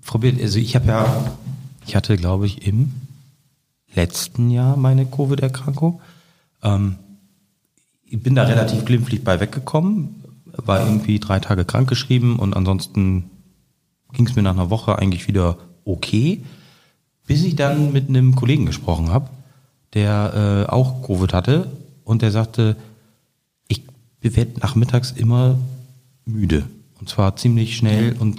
Frau 0.01 0.19
Birth, 0.19 0.41
also 0.41 0.59
ich 0.59 0.77
habe 0.77 0.87
ja, 0.87 1.37
ich 1.87 1.97
hatte 1.97 2.17
glaube 2.17 2.47
ich 2.47 2.67
im 2.67 2.93
letzten 3.95 4.51
Jahr 4.51 4.77
meine 4.77 5.07
Covid-Erkrankung. 5.07 6.01
Ähm, 6.63 6.97
ich 8.05 8.23
bin 8.23 8.37
da 8.37 8.45
relativ 8.45 8.85
glimpflich 8.85 9.25
bei 9.25 9.41
weggekommen, 9.41 10.23
war 10.65 10.87
irgendwie 10.87 11.19
drei 11.19 11.41
Tage 11.41 11.65
krankgeschrieben 11.65 12.39
und 12.39 12.55
ansonsten 12.55 13.31
ging 14.13 14.27
es 14.27 14.37
mir 14.37 14.43
nach 14.43 14.53
einer 14.53 14.71
Woche 14.71 14.99
eigentlich 14.99 15.27
wieder 15.27 15.59
okay. 15.85 16.45
Bis 17.26 17.45
ich 17.45 17.56
dann 17.56 17.92
mit 17.92 18.09
einem 18.09 18.35
Kollegen 18.35 18.66
gesprochen 18.66 19.11
habe, 19.11 19.28
der 19.95 20.66
äh, 20.68 20.71
auch 20.71 21.02
Covid 21.02 21.33
hatte 21.33 21.71
und 22.04 22.23
der 22.23 22.30
sagte, 22.30 22.76
ich 23.68 23.83
werde 24.21 24.61
nachmittags 24.61 25.12
immer 25.12 25.59
müde. 26.25 26.64
Und 27.00 27.09
zwar 27.09 27.37
ziemlich 27.37 27.76
schnell 27.76 28.16
und 28.18 28.38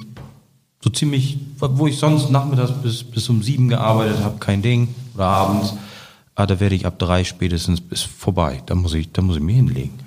so 0.82 0.90
ziemlich, 0.90 1.38
wo 1.60 1.88
ich 1.88 1.98
sonst 1.98 2.30
nachmittags 2.30 2.72
bis, 2.82 3.04
bis 3.04 3.28
um 3.30 3.42
sieben 3.42 3.68
gearbeitet 3.68 4.20
habe, 4.24 4.38
kein 4.40 4.62
Ding, 4.62 4.90
oder 5.16 5.26
abends, 5.26 5.74
ah, 6.36 6.46
da 6.46 6.60
werde 6.60 6.76
ich 6.76 6.86
ab 6.86 7.00
drei 7.00 7.24
spätestens 7.24 7.82
bis 7.82 8.04
vorbei. 8.04 8.62
Da 8.68 8.76
muss 8.76 8.94
ich, 8.94 9.12
da 9.12 9.22
muss 9.22 9.38
ich 9.38 9.42
mich 9.42 9.56
hinlegen. 9.56 10.00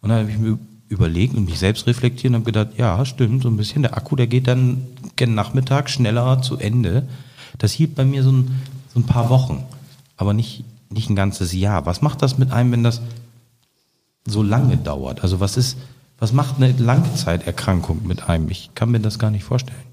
Und 0.00 0.10
dann 0.10 0.20
habe 0.20 0.30
ich 0.30 0.38
mir 0.38 0.58
überlegt 0.88 1.34
und 1.34 1.46
mich 1.46 1.58
selbst 1.58 1.86
reflektiert 1.86 2.30
und 2.30 2.36
habe 2.36 2.44
gedacht, 2.44 2.68
ja, 2.76 3.04
stimmt, 3.04 3.42
so 3.42 3.48
ein 3.48 3.56
bisschen. 3.56 3.82
Der 3.82 3.96
Akku, 3.96 4.16
der 4.16 4.26
geht 4.26 4.46
dann 4.46 4.86
gen 5.16 5.34
Nachmittag 5.34 5.90
schneller 5.90 6.42
zu 6.42 6.56
Ende. 6.58 7.08
Das 7.58 7.72
hielt 7.72 7.94
bei 7.94 8.04
mir 8.04 8.22
so 8.22 8.32
ein, 8.32 8.50
so 8.92 9.00
ein 9.00 9.04
paar 9.04 9.30
Wochen, 9.30 9.64
aber 10.16 10.32
nicht, 10.32 10.64
nicht 10.90 11.10
ein 11.10 11.16
ganzes 11.16 11.52
Jahr. 11.52 11.86
Was 11.86 12.02
macht 12.02 12.22
das 12.22 12.38
mit 12.38 12.52
einem, 12.52 12.72
wenn 12.72 12.84
das 12.84 13.00
so 14.26 14.42
lange 14.42 14.76
dauert? 14.76 15.22
Also 15.22 15.40
was 15.40 15.56
ist, 15.56 15.76
was 16.18 16.32
macht 16.32 16.56
eine 16.56 16.72
Langzeiterkrankung 16.72 18.06
mit 18.06 18.28
einem? 18.28 18.48
Ich 18.50 18.70
kann 18.74 18.90
mir 18.90 19.00
das 19.00 19.18
gar 19.18 19.30
nicht 19.30 19.44
vorstellen. 19.44 19.88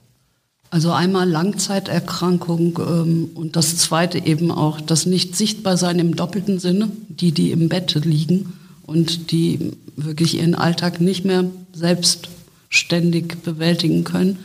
Also 0.72 0.92
einmal 0.92 1.30
Langzeiterkrankung 1.30 2.80
ähm, 2.80 3.30
und 3.34 3.56
das 3.56 3.78
zweite 3.78 4.26
eben 4.26 4.52
auch 4.52 4.82
das 4.82 5.06
nicht 5.06 5.36
sichtbar 5.36 5.78
sein 5.78 6.00
im 6.00 6.16
doppelten 6.16 6.60
Sinne, 6.60 6.90
die, 7.08 7.32
die 7.32 7.52
im 7.52 7.70
Bett 7.70 7.94
liegen 8.04 8.54
und 8.86 9.32
die 9.32 9.72
wirklich 9.96 10.38
ihren 10.38 10.56
Alltag 10.56 11.00
nicht 11.00 11.24
mehr 11.24 11.46
selbstständig 11.74 13.38
bewältigen 13.44 14.04
können 14.04 14.40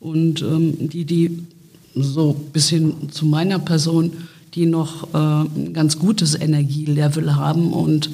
und 0.00 0.42
ähm, 0.42 0.90
die, 0.90 1.04
die 1.04 1.46
so 1.94 2.34
bis 2.52 2.68
hin 2.68 3.10
zu 3.10 3.26
meiner 3.26 3.58
Person, 3.58 4.12
die 4.54 4.66
noch 4.66 5.14
äh, 5.14 5.16
ein 5.16 5.72
ganz 5.72 5.98
gutes 5.98 6.34
Energielevel 6.40 7.36
haben 7.36 7.72
und 7.72 8.10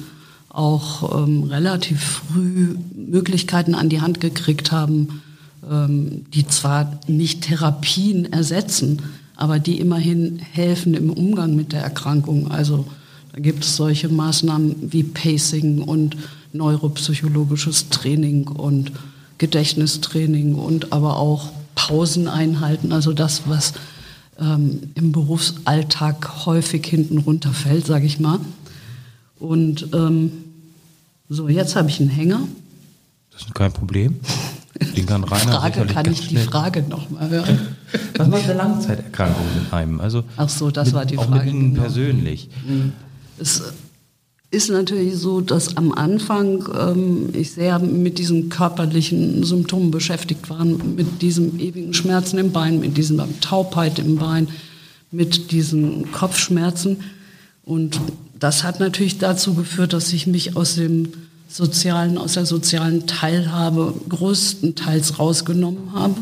auch 0.49 1.23
ähm, 1.23 1.43
relativ 1.43 2.01
früh 2.01 2.75
Möglichkeiten 2.93 3.73
an 3.75 3.89
die 3.89 4.01
Hand 4.01 4.19
gekriegt 4.19 4.71
haben, 4.71 5.21
ähm, 5.69 6.25
die 6.33 6.45
zwar 6.47 6.99
nicht 7.07 7.43
Therapien 7.43 8.31
ersetzen, 8.31 9.01
aber 9.35 9.59
die 9.59 9.79
immerhin 9.79 10.39
helfen 10.39 10.93
im 10.93 11.09
Umgang 11.09 11.55
mit 11.55 11.71
der 11.71 11.81
Erkrankung. 11.81 12.51
Also 12.51 12.85
da 13.33 13.39
gibt 13.39 13.63
es 13.63 13.75
solche 13.77 14.09
Maßnahmen 14.09 14.91
wie 14.91 15.03
Pacing 15.03 15.81
und 15.83 16.17
neuropsychologisches 16.53 17.89
Training 17.89 18.47
und 18.47 18.91
Gedächtnistraining 19.37 20.55
und 20.55 20.91
aber 20.91 21.17
auch 21.17 21.51
Pausen 21.75 22.27
einhalten, 22.27 22.91
also 22.91 23.13
das, 23.13 23.43
was 23.47 23.73
ähm, 24.39 24.91
im 24.95 25.11
Berufsalltag 25.11 26.45
häufig 26.45 26.85
hinten 26.85 27.19
runterfällt, 27.19 27.85
sage 27.85 28.05
ich 28.05 28.19
mal. 28.19 28.39
Und 29.39 29.87
ähm, 29.93 30.31
so, 31.29 31.47
jetzt 31.47 31.75
habe 31.75 31.89
ich 31.89 31.99
einen 31.99 32.09
Hänger. 32.09 32.41
Das 33.31 33.43
ist 33.43 33.55
kein 33.55 33.71
Problem. 33.71 34.19
Den 34.95 35.05
kann 35.05 35.23
Rainer 35.23 35.59
Frage 35.59 35.85
kann 35.85 36.11
ich 36.11 36.27
die 36.27 36.37
Frage 36.37 36.81
noch 36.81 37.09
mal 37.09 37.29
hören. 37.29 37.75
Was 38.17 38.27
macht 38.27 38.43
eine 38.45 38.53
Langzeiterkrankung 38.53 39.45
mit 39.55 39.71
einem? 39.71 39.99
Also 39.99 40.23
Ach 40.37 40.49
so, 40.49 40.71
das 40.71 40.87
mit, 40.87 40.95
war 40.95 41.05
die 41.05 41.15
Frage. 41.15 41.29
Auch 41.29 41.35
mit 41.35 41.45
Ihnen 41.45 41.73
genau. 41.73 41.83
persönlich. 41.83 42.49
Es 43.37 43.61
ist 44.51 44.69
natürlich 44.69 45.15
so, 45.15 45.39
dass 45.39 45.77
am 45.77 45.93
Anfang 45.93 46.67
ähm, 46.77 47.29
ich 47.31 47.51
sehr 47.51 47.79
mit 47.79 48.19
diesen 48.19 48.49
körperlichen 48.49 49.43
Symptomen 49.45 49.91
beschäftigt 49.91 50.49
war, 50.49 50.65
mit 50.65 51.21
diesem 51.21 51.57
ewigen 51.57 51.93
Schmerzen 51.93 52.37
im 52.37 52.51
Bein, 52.51 52.81
mit 52.81 52.97
dieser 52.97 53.27
Taubheit 53.39 53.97
im 53.97 54.17
Bein, 54.17 54.49
mit 55.09 55.51
diesen 55.51 56.11
Kopfschmerzen. 56.11 56.97
Und 57.63 58.01
das 58.39 58.63
hat 58.63 58.81
natürlich 58.81 59.19
dazu 59.19 59.53
geführt, 59.53 59.93
dass 59.93 60.11
ich 60.11 60.27
mich 60.27 60.57
aus 60.57 60.75
dem 60.75 61.13
sozialen, 61.47 62.17
aus 62.17 62.33
der 62.33 62.45
sozialen 62.45 63.07
Teilhabe 63.07 63.93
größtenteils 64.09 65.17
rausgenommen 65.17 65.93
habe. 65.93 66.15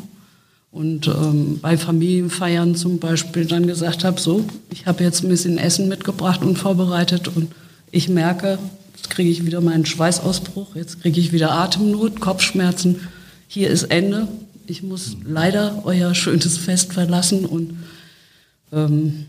Und 0.71 1.07
ähm, 1.07 1.57
bei 1.63 1.77
Familienfeiern 1.77 2.75
zum 2.75 2.99
Beispiel 2.99 3.45
dann 3.45 3.65
gesagt 3.65 4.03
habe, 4.03 4.19
so, 4.19 4.45
ich 4.69 4.85
habe 4.85 5.03
jetzt 5.03 5.23
ein 5.23 5.29
bisschen 5.29 5.57
Essen 5.57 5.87
mitgebracht 5.87 6.43
und 6.43 6.59
vorbereitet 6.59 7.27
und 7.27 7.51
ich 7.91 8.09
merke, 8.09 8.59
jetzt 8.95 9.09
kriege 9.09 9.29
ich 9.29 9.45
wieder 9.45 9.61
meinen 9.61 9.85
Schweißausbruch, 9.85 10.75
jetzt 10.75 11.01
kriege 11.01 11.19
ich 11.19 11.31
wieder 11.31 11.51
Atemnot, 11.51 12.19
Kopfschmerzen. 12.19 13.01
Hier 13.47 13.69
ist 13.69 13.83
Ende. 13.83 14.27
Ich 14.67 14.83
muss 14.83 15.17
leider 15.25 15.81
euer 15.85 16.13
schönes 16.13 16.57
Fest 16.57 16.93
verlassen. 16.93 17.45
Und 17.45 17.77
ähm, 18.71 19.25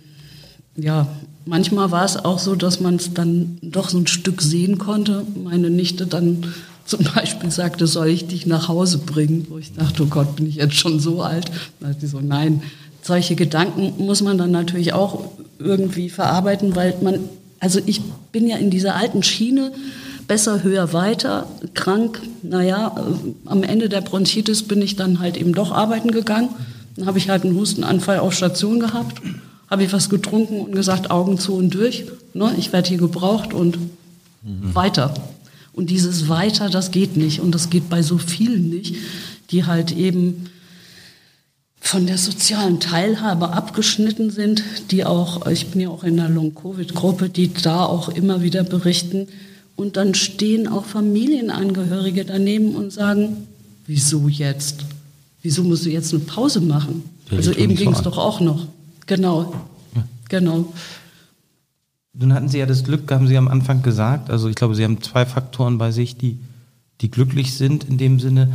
ja, 0.77 1.09
manchmal 1.47 1.91
war 1.91 2.05
es 2.05 2.17
auch 2.17 2.39
so, 2.39 2.55
dass 2.55 2.81
man 2.81 2.97
es 2.97 3.15
dann 3.15 3.59
doch 3.63 3.89
so 3.89 3.99
ein 3.99 4.07
Stück 4.07 4.43
sehen 4.43 4.77
konnte. 4.77 5.25
Meine 5.43 5.71
Nichte 5.71 6.07
dann 6.07 6.45
zum 6.85 7.05
Beispiel 7.15 7.51
sagte, 7.51 7.87
soll 7.87 8.09
ich 8.09 8.27
dich 8.27 8.47
nach 8.47 8.69
Hause 8.69 8.99
bringen? 8.99 9.47
Wo 9.49 9.59
ich 9.59 9.73
dachte, 9.73 10.03
oh 10.03 10.07
Gott, 10.07 10.37
bin 10.37 10.47
ich 10.47 10.57
jetzt 10.57 10.75
schon 10.75 11.01
so 11.01 11.23
alt? 11.23 11.51
Da 11.81 11.93
sie 11.99 12.07
so, 12.07 12.21
nein. 12.21 12.63
Solche 13.03 13.35
Gedanken 13.35 14.05
muss 14.05 14.21
man 14.21 14.37
dann 14.37 14.51
natürlich 14.51 14.93
auch 14.93 15.31
irgendwie 15.59 16.11
verarbeiten, 16.11 16.77
weil 16.77 16.95
man 17.01 17.21
also 17.61 17.81
ich 17.85 18.01
bin 18.33 18.49
ja 18.49 18.57
in 18.57 18.71
dieser 18.71 18.97
alten 18.97 19.23
Schiene, 19.23 19.73
besser, 20.27 20.63
höher, 20.63 20.93
weiter, 20.93 21.47
krank. 21.75 22.21
Naja, 22.43 22.95
äh, 22.97 23.49
am 23.49 23.63
Ende 23.63 23.89
der 23.89 24.01
Bronchitis 24.01 24.63
bin 24.63 24.81
ich 24.81 24.97
dann 24.97 25.21
halt 25.21 25.37
eben 25.37 25.53
doch 25.53 25.73
arbeiten 25.73 26.11
gegangen. 26.11 26.49
Dann 26.97 27.07
habe 27.07 27.19
ich 27.19 27.29
halt 27.29 27.45
einen 27.45 27.57
Hustenanfall 27.57 28.19
auf 28.21 28.35
Station 28.35 28.81
gehabt, 28.81 29.21
habe 29.69 29.85
ich 29.85 29.93
was 29.93 30.09
getrunken 30.09 30.61
und 30.61 30.73
gesagt, 30.73 31.11
Augen 31.11 31.39
zu 31.39 31.55
und 31.55 31.75
durch. 31.75 32.05
Ne, 32.33 32.55
ich 32.59 32.73
werde 32.73 32.89
hier 32.89 32.99
gebraucht 32.99 33.53
und 33.53 33.77
mhm. 33.77 34.75
weiter. 34.75 35.15
Und 35.73 35.91
dieses 35.91 36.29
Weiter, 36.29 36.71
das 36.71 36.91
geht 36.91 37.17
nicht. 37.17 37.41
Und 37.41 37.55
das 37.55 37.71
geht 37.71 37.89
bei 37.89 38.03
so 38.03 38.19
vielen 38.19 38.69
nicht, 38.71 38.95
die 39.51 39.65
halt 39.65 39.93
eben 39.93 40.47
von 41.81 42.07
der 42.07 42.19
sozialen 42.19 42.79
Teilhabe 42.79 43.53
abgeschnitten 43.53 44.31
sind, 44.31 44.63
die 44.91 45.05
auch, 45.05 45.47
ich 45.47 45.69
bin 45.69 45.81
ja 45.81 45.89
auch 45.89 46.05
in 46.05 46.17
der 46.17 46.29
Long-Covid-Gruppe, 46.29 47.31
die 47.31 47.53
da 47.53 47.85
auch 47.85 48.11
immer 48.11 48.43
wieder 48.43 48.63
berichten. 48.63 49.27
Und 49.77 49.97
dann 49.97 50.15
stehen 50.15 50.69
auch 50.69 50.85
Familienangehörige 50.85 52.27
daneben 52.27 52.77
und 52.77 52.93
sagen, 52.93 53.49
wieso 53.87 54.29
jetzt? 54.29 54.85
Wieso 55.43 55.65
musst 55.65 55.87
du 55.87 55.91
jetzt 55.91 56.13
eine 56.13 56.23
Pause 56.23 56.61
machen? 56.61 57.03
Ja, 57.31 57.39
also 57.39 57.53
eben 57.53 57.75
ging 57.75 57.93
es 57.93 58.03
doch 58.03 58.19
auch 58.19 58.41
noch. 58.41 58.67
Genau, 59.07 59.55
ja. 59.97 60.05
genau. 60.29 60.73
Nun 62.13 62.35
hatten 62.35 62.49
Sie 62.49 62.59
ja 62.59 62.67
das 62.67 62.85
Glück, 62.85 63.11
haben 63.11 63.27
Sie 63.27 63.39
am 63.39 63.49
Anfang 63.49 63.83
gesagt, 63.83 64.31
also 64.31 64.49
ich 64.49 64.55
glaube, 64.55 64.75
Sie 64.75 64.85
haben 64.85 65.01
zwei 65.01 65.25
Faktoren 65.25 65.79
bei 65.79 65.93
sich, 65.93 66.17
die, 66.17 66.39
die 67.01 67.11
glücklich 67.11 67.55
sind 67.55 67.85
in 67.85 67.97
dem 67.97 68.21
Sinne, 68.21 68.53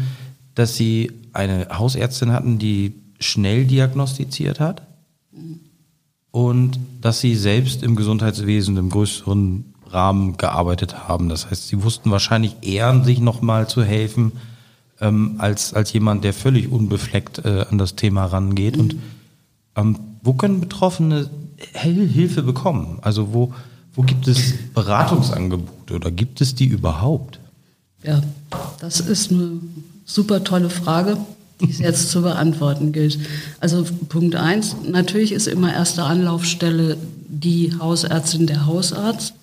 dass 0.54 0.76
Sie 0.76 1.12
eine 1.34 1.68
Hausärztin 1.72 2.32
hatten, 2.32 2.60
die 2.60 2.94
schnell 3.20 3.66
diagnostiziert 3.66 4.60
hat 4.60 4.84
und 6.32 6.80
dass 7.02 7.22
sie 7.22 7.36
selbst 7.36 7.84
im 7.84 7.96
Gesundheitswesen 7.96 8.78
im 8.78 8.90
größeren 8.90 9.74
Rahmen 9.88 10.38
gearbeitet 10.38 11.08
haben. 11.08 11.30
Das 11.30 11.50
heißt, 11.50 11.68
sie 11.68 11.84
wussten 11.84 12.12
wahrscheinlich 12.12 12.58
eher, 12.62 13.04
sich 13.04 13.20
nochmal 13.20 13.68
zu 13.70 13.84
helfen, 13.84 14.34
ähm, 15.00 15.36
als, 15.38 15.74
als 15.74 15.94
jemand, 15.94 16.24
der 16.24 16.34
völlig 16.34 16.72
unbefleckt 16.72 17.46
äh, 17.46 17.66
an 17.70 17.78
das 17.78 17.96
Thema 17.96 18.26
rangeht. 18.26 18.76
Mhm. 18.76 18.82
Und 18.82 18.96
ähm, 19.76 20.00
wo 20.24 20.34
können 20.34 20.60
Betroffene 20.60 21.30
Hilfe 21.74 22.44
bekommen? 22.44 23.00
Also 23.02 23.34
wo, 23.34 23.54
Wo 23.96 24.02
gibt 24.02 24.28
es 24.28 24.54
Beratungsangebote 24.74 25.96
oder 25.96 26.12
gibt 26.12 26.42
es 26.42 26.54
die 26.54 26.66
überhaupt? 26.66 27.40
Ja, 28.04 28.22
das 28.80 29.00
ist 29.00 29.32
eine 29.32 29.62
super 30.06 30.44
tolle 30.44 30.70
Frage, 30.70 31.18
die 31.62 31.70
es 31.70 31.80
jetzt 31.80 32.10
zu 32.10 32.22
beantworten 32.22 32.92
gilt. 32.92 33.20
Also 33.60 33.86
Punkt 34.10 34.36
eins: 34.36 34.76
natürlich 34.88 35.32
ist 35.32 35.48
immer 35.48 35.74
erste 35.74 36.04
Anlaufstelle 36.04 36.98
die 37.28 37.74
Hausärztin, 37.80 38.48
der 38.48 38.66
Hausarzt. 38.66 39.34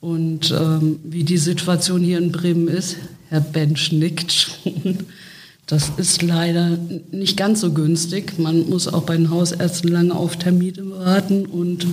Und 0.00 0.50
ähm, 0.50 0.98
wie 1.04 1.24
die 1.24 1.38
Situation 1.38 2.00
hier 2.00 2.18
in 2.18 2.32
Bremen 2.32 2.68
ist, 2.68 2.96
Herr 3.28 3.40
Bench 3.40 3.92
nickt 3.92 4.32
schon. 4.32 4.98
Das 5.66 5.92
ist 5.98 6.22
leider 6.22 6.78
nicht 7.12 7.36
ganz 7.36 7.60
so 7.60 7.72
günstig. 7.72 8.38
Man 8.38 8.68
muss 8.68 8.88
auch 8.88 9.02
bei 9.02 9.16
den 9.16 9.30
Hausärzten 9.30 9.92
lange 9.92 10.16
auf 10.16 10.36
Termine 10.36 10.90
warten 10.90 11.46
und 11.46 11.86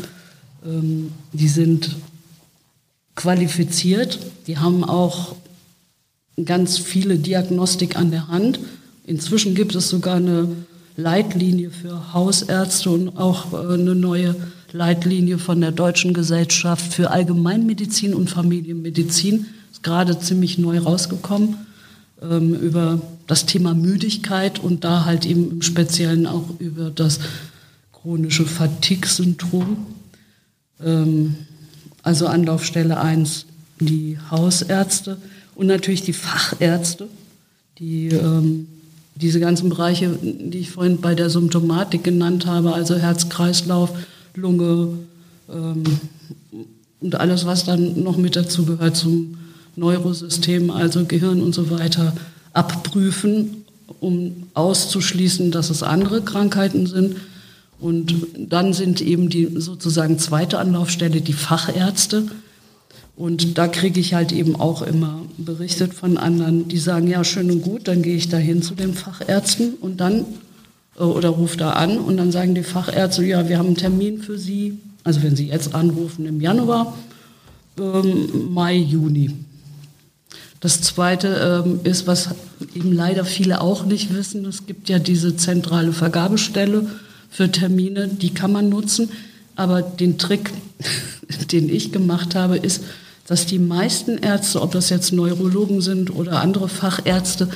ähm, 0.65 1.11
die 1.31 1.47
sind 1.47 1.95
qualifiziert. 3.13 4.17
Die 4.47 4.57
haben 4.57 4.83
auch 4.83 5.35
ganz 6.43 6.79
viele 6.79 7.17
Diagnostik 7.17 7.97
an 7.97 8.09
der 8.09 8.29
Hand. 8.29 8.59
Inzwischen 9.07 9.55
gibt 9.55 9.73
es 9.73 9.87
sogar 9.87 10.17
eine 10.17 10.49
Leitlinie 10.97 11.71
für 11.71 12.13
Hausärzte 12.13 12.89
und 12.89 13.17
auch 13.17 13.53
äh, 13.53 13.73
eine 13.73 13.95
neue 13.95 14.35
Leitlinie 14.73 15.37
von 15.39 15.61
der 15.61 15.71
Deutschen 15.71 16.13
Gesellschaft 16.13 16.93
für 16.93 17.09
Allgemeinmedizin 17.09 18.13
und 18.13 18.29
Familienmedizin. 18.29 19.45
Ist 19.71 19.81
gerade 19.81 20.19
ziemlich 20.19 20.57
neu 20.57 20.79
rausgekommen 20.79 21.55
ähm, 22.21 22.53
über 22.53 23.01
das 23.27 23.45
Thema 23.45 23.73
Müdigkeit 23.73 24.59
und 24.59 24.83
da 24.83 25.05
halt 25.05 25.25
eben 25.25 25.51
im 25.51 25.61
Speziellen 25.61 26.27
auch 26.27 26.59
über 26.59 26.89
das 26.89 27.19
chronische 27.93 28.45
Fatigue-Syndrom. 28.45 29.85
Ähm, 30.83 31.35
also 32.03 32.27
Anlaufstelle 32.27 32.99
1 32.99 33.45
die 33.79 34.17
Hausärzte 34.31 35.17
und 35.55 35.67
natürlich 35.67 36.01
die 36.01 36.13
Fachärzte, 36.13 37.07
die 37.77 38.07
ähm, 38.07 38.67
diese 39.21 39.39
ganzen 39.39 39.69
Bereiche, 39.69 40.17
die 40.21 40.59
ich 40.59 40.71
vorhin 40.71 41.01
bei 41.01 41.15
der 41.15 41.29
Symptomatik 41.29 42.03
genannt 42.03 42.45
habe, 42.45 42.73
also 42.73 42.95
Herz-Kreislauf, 42.95 43.91
Lunge 44.35 44.89
ähm, 45.49 45.83
und 46.99 47.15
alles, 47.15 47.45
was 47.45 47.65
dann 47.65 48.03
noch 48.03 48.17
mit 48.17 48.35
dazu 48.35 48.65
gehört 48.65 48.95
zum 48.95 49.37
Neurosystem, 49.75 50.71
also 50.71 51.05
Gehirn 51.05 51.41
und 51.41 51.53
so 51.53 51.69
weiter, 51.69 52.13
abprüfen, 52.53 53.65
um 53.99 54.47
auszuschließen, 54.53 55.51
dass 55.51 55.69
es 55.69 55.83
andere 55.83 56.21
Krankheiten 56.21 56.87
sind. 56.87 57.17
Und 57.79 58.13
dann 58.37 58.73
sind 58.73 59.01
eben 59.01 59.29
die 59.29 59.47
sozusagen 59.55 60.17
zweite 60.17 60.57
Anlaufstelle 60.57 61.21
die 61.21 61.33
Fachärzte. 61.33 62.23
Und 63.17 63.57
da 63.57 63.67
kriege 63.67 63.99
ich 63.99 64.13
halt 64.13 64.31
eben 64.31 64.55
auch 64.55 64.83
immer 64.83 65.23
berichtet 65.37 65.95
von 65.95 66.17
anderen, 66.17 66.67
die 66.67 66.77
sagen, 66.77 67.07
ja, 67.07 67.23
schön 67.23 67.49
und 67.49 67.63
gut, 67.63 67.87
dann 67.87 68.03
gehe 68.03 68.15
ich 68.15 68.29
da 68.29 68.37
hin 68.37 68.61
zu 68.61 68.75
den 68.75 68.93
Fachärzten 68.93 69.73
und 69.81 69.99
dann 69.99 70.23
äh, 70.99 71.03
oder 71.03 71.29
rufe 71.29 71.57
da 71.57 71.71
an 71.71 71.97
und 71.97 72.17
dann 72.17 72.31
sagen 72.31 72.53
die 72.53 72.61
Fachärzte, 72.61 73.25
ja, 73.25 73.49
wir 73.49 73.57
haben 73.57 73.67
einen 73.67 73.75
Termin 73.75 74.21
für 74.21 74.37
Sie, 74.37 74.77
also 75.03 75.23
wenn 75.23 75.35
Sie 75.35 75.47
jetzt 75.47 75.73
anrufen 75.73 76.27
im 76.27 76.41
Januar, 76.41 76.95
ähm, 77.79 78.53
Mai, 78.53 78.75
Juni. 78.75 79.33
Das 80.59 80.81
Zweite 80.81 81.63
ähm, 81.65 81.79
ist, 81.83 82.05
was 82.05 82.29
eben 82.75 82.91
leider 82.91 83.25
viele 83.25 83.61
auch 83.61 83.83
nicht 83.83 84.13
wissen, 84.13 84.45
es 84.45 84.67
gibt 84.67 84.89
ja 84.89 84.99
diese 84.99 85.35
zentrale 85.35 85.91
Vergabestelle 85.91 86.87
für 87.31 87.51
Termine, 87.51 88.09
die 88.09 88.35
kann 88.35 88.51
man 88.51 88.69
nutzen, 88.69 89.09
aber 89.55 89.81
den 89.81 90.19
Trick, 90.19 90.51
den 91.51 91.67
ich 91.67 91.91
gemacht 91.91 92.35
habe, 92.35 92.57
ist, 92.57 92.83
dass 93.27 93.45
die 93.45 93.59
meisten 93.59 94.17
Ärzte, 94.17 94.61
ob 94.61 94.71
das 94.71 94.89
jetzt 94.89 95.11
Neurologen 95.11 95.81
sind 95.81 96.15
oder 96.15 96.41
andere 96.41 96.69
Fachärzte, 96.69 97.49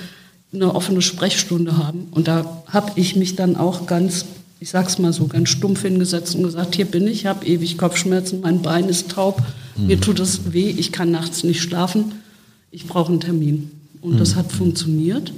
eine 0.54 0.76
offene 0.76 1.02
Sprechstunde 1.02 1.78
haben. 1.78 2.10
Und 2.12 2.28
da 2.28 2.64
habe 2.68 2.92
ich 2.96 3.16
mich 3.16 3.38
dann 3.38 3.56
auch 3.56 3.88
ganz, 3.88 4.26
ich 4.60 4.70
sag's 4.70 5.00
mal 5.00 5.14
so, 5.14 5.28
ganz 5.28 5.48
stumpf 5.48 5.84
hingesetzt 5.84 6.36
und 6.36 6.44
gesagt, 6.44 6.76
hier 6.76 6.86
bin 6.86 7.08
ich, 7.08 7.26
habe 7.26 7.46
ewig 7.46 7.78
Kopfschmerzen, 7.78 8.42
mein 8.42 8.62
Bein 8.62 8.90
ist 8.90 9.12
taub, 9.12 9.42
mhm. 9.78 9.88
mir 9.88 10.00
tut 10.00 10.20
es 10.20 10.52
weh, 10.52 10.70
ich 10.70 10.92
kann 10.92 11.10
nachts 11.10 11.46
nicht 11.46 11.62
schlafen, 11.62 12.12
ich 12.70 12.86
brauche 12.86 13.14
einen 13.14 13.22
Termin. 13.22 13.72
Und 14.02 14.16
mhm. 14.16 14.18
das 14.18 14.36
hat 14.36 14.52
funktioniert. 14.52 15.32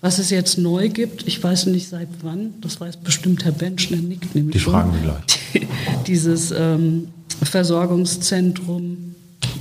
Was 0.00 0.20
es 0.20 0.30
jetzt 0.30 0.58
neu 0.58 0.88
gibt, 0.90 1.26
ich 1.26 1.42
weiß 1.42 1.66
nicht 1.66 1.88
seit 1.88 2.08
wann, 2.22 2.54
das 2.60 2.80
weiß 2.80 2.98
bestimmt 2.98 3.44
Herr 3.44 3.50
Bench, 3.50 3.88
der 3.88 3.98
nickt 3.98 4.32
nämlich 4.36 4.52
Die 4.52 4.60
fragen 4.60 4.92
wir 4.92 5.00
gleich. 5.00 5.66
Dieses 6.06 6.52
ähm, 6.52 7.08
Versorgungszentrum 7.42 9.16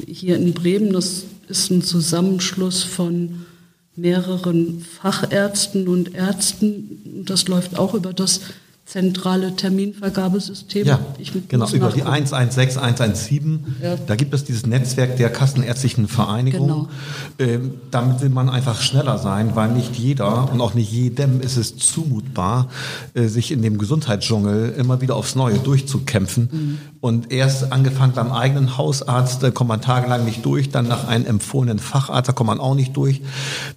hier 0.08 0.38
in 0.38 0.54
Bremen, 0.54 0.94
das 0.94 1.26
ist 1.48 1.70
ein 1.70 1.82
Zusammenschluss 1.82 2.84
von 2.84 3.46
mehreren 3.96 4.82
Fachärzten 4.82 5.88
und 5.88 6.16
Ärzten. 6.16 7.26
Das 7.26 7.48
läuft 7.48 7.78
auch 7.78 7.94
über 7.94 8.14
das 8.14 8.42
zentrale 8.88 9.54
Terminvergabesystem. 9.54 10.88
Ja, 10.88 11.00
genau, 11.50 11.70
über 11.72 11.90
die 11.90 12.04
116, 12.04 12.82
117. 12.82 13.76
Ja. 13.84 13.98
Da 13.98 14.16
gibt 14.16 14.34
es 14.34 14.46
dieses 14.46 14.66
Netzwerk 14.66 15.18
der 15.18 15.30
kassenärztlichen 15.30 16.08
Vereinigung. 16.08 16.68
Genau. 16.68 16.88
Ähm, 17.38 17.74
damit 17.92 18.22
will 18.22 18.30
man 18.30 18.50
einfach 18.50 18.82
schneller 18.82 19.18
sein, 19.18 19.58
weil 19.58 19.74
nicht 19.74 19.98
jeder 19.98 20.50
und 20.54 20.62
auch 20.62 20.74
nicht 20.74 20.90
jedem 20.90 21.42
ist 21.42 21.58
es 21.58 21.76
zumutbar, 21.76 22.70
äh, 23.14 23.28
sich 23.28 23.52
in 23.52 23.62
dem 23.62 23.78
Gesundheitsdschungel 23.78 24.76
immer 24.78 25.02
wieder 25.02 25.18
aufs 25.18 25.36
Neue 25.36 25.60
durchzukämpfen. 25.60 26.50
Mhm. 26.50 26.78
Und 27.08 27.32
erst 27.32 27.72
angefangen 27.72 28.12
beim 28.12 28.34
eigenen 28.34 28.78
Hausarzt, 28.78 29.42
da 29.42 29.50
kommt 29.50 29.70
man 29.70 29.80
tagelang 29.80 30.26
nicht 30.26 30.46
durch, 30.46 30.72
dann 30.72 30.90
nach 30.90 31.08
einem 31.08 31.26
empfohlenen 31.26 31.80
Facharzt, 31.80 32.28
da 32.28 32.34
kommt 32.34 32.50
man 32.50 32.60
auch 32.60 32.76
nicht 32.76 32.98
durch. 32.98 33.22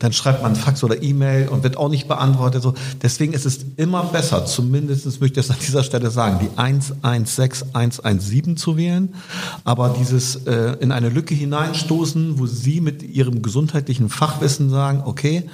Dann 0.01 0.13
schreibt 0.13 0.43
man 0.43 0.57
Fax 0.57 0.83
oder 0.83 1.01
E-Mail 1.01 1.47
und 1.47 1.63
wird 1.63 1.77
auch 1.77 1.91
nicht 1.91 2.09
beantwortet. 2.09 2.61
So. 2.65 2.75
Deswegen 3.01 3.33
ist 3.33 3.47
es 3.47 3.61
immer 3.77 4.03
besser, 4.03 4.47
zumindest 4.47 5.07
möchte 5.21 5.39
ich 5.39 5.47
das 5.47 5.57
an 5.57 5.63
dieser 5.65 5.85
Stelle 5.85 6.11
sagen, 6.11 6.41
die 6.41 6.59
116, 6.59 7.69
117 7.73 8.57
zu 8.57 8.77
wählen, 8.77 9.15
aber 9.63 9.95
dieses 9.97 10.35
äh, 10.47 10.77
in 10.81 10.91
eine 10.91 11.09
Lücke 11.09 11.37
hineinstoßen, 11.37 12.37
wo 12.41 12.47
Sie 12.47 12.81
mit 12.81 13.05
Ihrem 13.05 13.43
gesundheitlichen 13.43 14.09
Fachwissen 14.09 14.71
sagen, 14.71 15.03
okay, 15.05 15.49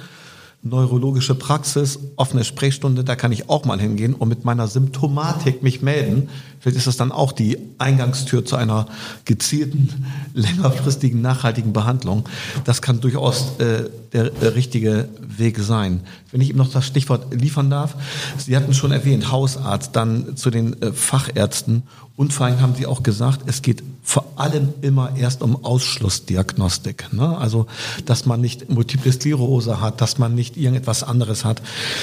neurologische 0.63 1.35
Praxis, 1.35 1.99
offene 2.15 2.43
Sprechstunde, 2.43 3.03
da 3.03 3.15
kann 3.15 3.31
ich 3.31 3.49
auch 3.49 3.65
mal 3.65 3.79
hingehen 3.79 4.13
und 4.13 4.27
mit 4.27 4.43
meiner 4.43 4.67
Symptomatik 4.67 5.63
mich 5.63 5.81
melden. 5.81 6.29
Vielleicht 6.59 6.77
ist 6.77 6.87
das 6.87 6.97
dann 6.97 7.11
auch 7.11 7.31
die 7.31 7.57
Eingangstür 7.77 8.43
zu 8.43 8.55
einer 8.55 8.87
gezielten, 9.25 10.05
längerfristigen, 10.33 11.21
nachhaltigen 11.21 11.73
Behandlung. 11.73 12.27
Das 12.65 12.81
kann 12.81 12.99
durchaus 12.99 13.59
äh, 13.59 13.89
der, 14.13 14.55
richtige 14.55 15.09
Weg 15.19 15.59
sein. 15.59 16.01
Wenn 16.31 16.41
ich 16.41 16.49
eben 16.49 16.57
noch 16.57 16.71
das 16.71 16.85
Stichwort 16.85 17.33
liefern 17.33 17.69
darf, 17.69 17.95
Sie 18.37 18.55
hatten 18.55 18.73
schon 18.73 18.91
erwähnt, 18.91 19.31
Hausarzt, 19.31 19.95
dann 19.95 20.35
zu 20.37 20.49
den 20.49 20.81
äh, 20.81 20.91
Fachärzten 20.93 21.83
und 22.17 22.33
vor 22.33 22.47
allem 22.47 22.61
haben 22.61 22.73
Sie 22.75 22.87
auch 22.87 23.03
gesagt, 23.03 23.41
es 23.45 23.61
geht 23.61 23.83
vor 24.01 24.25
allem 24.37 24.69
immer 24.81 25.15
erst 25.15 25.43
um 25.43 25.63
Ausschlussdiagnostik. 25.63 27.13
Ne? 27.13 27.37
Also, 27.37 27.67
dass 28.05 28.25
man 28.25 28.41
nicht 28.41 28.69
Multiple 28.69 29.11
Sklerose 29.13 29.81
hat, 29.81 30.01
dass 30.01 30.17
man 30.17 30.33
nicht 30.33 30.57
irgendetwas 30.57 31.03
anderes 31.03 31.45
hat. 31.45 31.61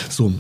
So. 0.09 0.33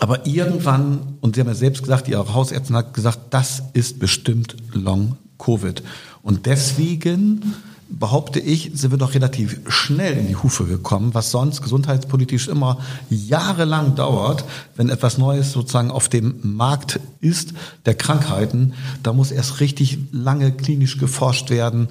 Aber 0.00 0.26
irgendwann, 0.26 1.16
und 1.20 1.34
Sie 1.34 1.40
haben 1.40 1.48
ja 1.48 1.54
selbst 1.54 1.82
gesagt, 1.82 2.08
Ihre 2.08 2.32
Hausärztin 2.34 2.76
hat 2.76 2.94
gesagt, 2.94 3.18
das 3.30 3.62
ist 3.74 3.98
bestimmt 3.98 4.56
Long 4.72 5.16
Covid. 5.38 5.82
Und 6.22 6.46
deswegen 6.46 7.54
behaupte 7.88 8.40
ich, 8.40 8.70
sind 8.74 8.90
wir 8.90 8.98
doch 8.98 9.14
relativ 9.14 9.60
schnell 9.68 10.16
in 10.16 10.28
die 10.28 10.36
Hufe 10.36 10.64
gekommen, 10.64 11.14
was 11.14 11.30
sonst 11.30 11.62
gesundheitspolitisch 11.62 12.48
immer 12.48 12.78
jahrelang 13.10 13.94
dauert, 13.94 14.44
wenn 14.76 14.88
etwas 14.88 15.18
Neues 15.18 15.52
sozusagen 15.52 15.90
auf 15.90 16.08
dem 16.08 16.34
Markt 16.42 17.00
ist, 17.20 17.52
der 17.86 17.94
Krankheiten. 17.94 18.74
Da 19.02 19.12
muss 19.12 19.30
erst 19.30 19.60
richtig 19.60 19.98
lange 20.12 20.52
klinisch 20.52 20.98
geforscht 20.98 21.50
werden. 21.50 21.88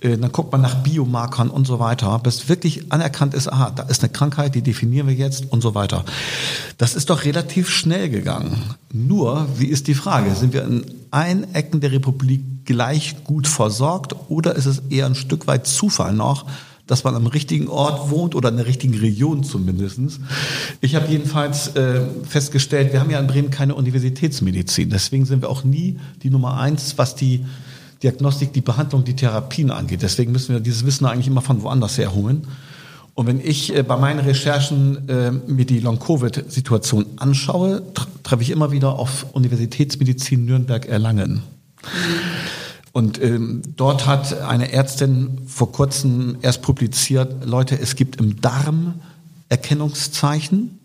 Äh, 0.00 0.18
dann 0.18 0.32
guckt 0.32 0.52
man 0.52 0.60
nach 0.60 0.76
Biomarkern 0.76 1.50
und 1.50 1.66
so 1.66 1.78
weiter, 1.78 2.18
bis 2.18 2.48
wirklich 2.48 2.92
anerkannt 2.92 3.34
ist, 3.34 3.50
aha, 3.50 3.70
da 3.70 3.84
ist 3.84 4.02
eine 4.02 4.12
Krankheit, 4.12 4.54
die 4.54 4.62
definieren 4.62 5.06
wir 5.06 5.14
jetzt 5.14 5.52
und 5.52 5.62
so 5.62 5.74
weiter. 5.74 6.04
Das 6.78 6.94
ist 6.94 7.10
doch 7.10 7.24
relativ 7.24 7.70
schnell 7.70 8.08
gegangen. 8.08 8.62
Nur, 8.92 9.46
wie 9.56 9.66
ist 9.66 9.88
die 9.88 9.94
Frage? 9.94 10.34
Sind 10.34 10.52
wir 10.52 10.64
in 10.64 10.84
allen 11.10 11.54
Ecken 11.54 11.80
der 11.80 11.92
Republik 11.92 12.42
gleich 12.64 13.24
gut 13.24 13.46
versorgt 13.46 14.14
oder 14.28 14.56
ist 14.56 14.66
es 14.66 14.82
eher 14.90 15.06
ein 15.06 15.14
Stück 15.14 15.46
weit 15.46 15.66
Zufall 15.66 16.12
noch, 16.12 16.46
dass 16.86 17.04
man 17.04 17.14
am 17.16 17.26
richtigen 17.26 17.68
Ort 17.68 18.10
wohnt 18.10 18.34
oder 18.34 18.48
in 18.48 18.56
der 18.56 18.66
richtigen 18.66 18.94
Region 18.94 19.42
zumindestens. 19.42 20.20
Ich 20.80 20.94
habe 20.94 21.08
jedenfalls 21.08 21.74
äh, 21.74 22.02
festgestellt, 22.24 22.92
wir 22.92 23.00
haben 23.00 23.10
ja 23.10 23.18
in 23.18 23.26
Bremen 23.26 23.50
keine 23.50 23.74
Universitätsmedizin. 23.74 24.90
Deswegen 24.90 25.24
sind 25.24 25.42
wir 25.42 25.50
auch 25.50 25.64
nie 25.64 25.98
die 26.22 26.30
Nummer 26.30 26.58
eins, 26.58 26.96
was 26.96 27.16
die 27.16 27.44
Diagnostik, 28.02 28.52
die 28.52 28.60
Behandlung, 28.60 29.04
die 29.04 29.16
Therapien 29.16 29.70
angeht. 29.70 30.02
Deswegen 30.02 30.30
müssen 30.30 30.52
wir 30.52 30.60
dieses 30.60 30.84
Wissen 30.86 31.06
eigentlich 31.06 31.26
immer 31.26 31.42
von 31.42 31.62
woanders 31.62 31.98
herholen. 31.98 32.46
Und 33.16 33.26
wenn 33.26 33.40
ich 33.40 33.74
äh, 33.74 33.82
bei 33.82 33.96
meinen 33.96 34.20
Recherchen 34.20 35.08
äh, 35.08 35.32
mir 35.32 35.64
die 35.64 35.80
Long-Covid-Situation 35.80 37.06
anschaue, 37.16 37.82
treffe 38.22 38.42
ich 38.42 38.50
immer 38.50 38.72
wieder 38.72 38.98
auf 38.98 39.24
Universitätsmedizin 39.32 40.44
Nürnberg-Erlangen. 40.44 41.42
Und 42.92 43.20
ähm, 43.22 43.62
dort 43.74 44.06
hat 44.06 44.38
eine 44.42 44.70
Ärztin 44.70 45.38
vor 45.46 45.72
kurzem 45.72 46.36
erst 46.42 46.60
publiziert, 46.60 47.46
Leute, 47.46 47.80
es 47.80 47.96
gibt 47.96 48.16
im 48.16 48.38
Darm 48.42 49.00
Erkennungszeichen 49.48 50.78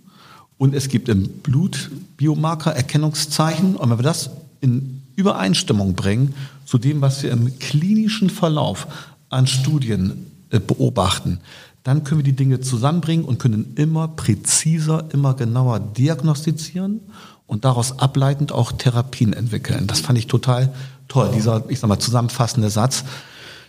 und 0.57 0.73
es 0.73 0.87
gibt 0.87 1.09
im 1.09 1.27
Blut 1.27 1.91
Biomarker 2.15 2.71
Erkennungszeichen. 2.71 3.75
Und 3.75 3.89
wenn 3.89 3.99
wir 3.99 4.03
das 4.03 4.29
in 4.61 5.01
Übereinstimmung 5.17 5.95
bringen 5.95 6.33
zu 6.65 6.77
dem, 6.77 7.01
was 7.01 7.23
wir 7.23 7.31
im 7.31 7.59
klinischen 7.59 8.29
Verlauf 8.29 8.87
an 9.29 9.47
Studien 9.47 10.27
äh, 10.49 10.59
beobachten, 10.59 11.39
dann 11.83 12.03
können 12.03 12.19
wir 12.19 12.23
die 12.23 12.35
Dinge 12.35 12.59
zusammenbringen 12.59 13.25
und 13.25 13.39
können 13.39 13.73
immer 13.75 14.07
präziser, 14.07 15.05
immer 15.13 15.33
genauer 15.33 15.79
diagnostizieren 15.79 17.01
und 17.47 17.65
daraus 17.65 17.99
ableitend 17.99 18.51
auch 18.51 18.71
Therapien 18.71 19.33
entwickeln. 19.33 19.87
Das 19.87 19.99
fand 19.99 20.17
ich 20.17 20.27
total 20.27 20.73
toll, 21.07 21.31
dieser, 21.35 21.69
ich 21.69 21.79
sag 21.79 21.87
mal, 21.87 21.99
zusammenfassende 21.99 22.69
Satz. 22.69 23.03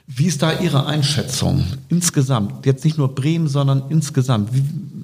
Wie 0.06 0.26
ist 0.26 0.42
da 0.42 0.60
Ihre 0.60 0.86
Einschätzung 0.86 1.64
insgesamt? 1.88 2.66
Jetzt 2.66 2.84
nicht 2.84 2.98
nur 2.98 3.14
Bremen, 3.14 3.48
sondern 3.48 3.84
insgesamt. 3.88 4.52
Wie, 4.52 4.62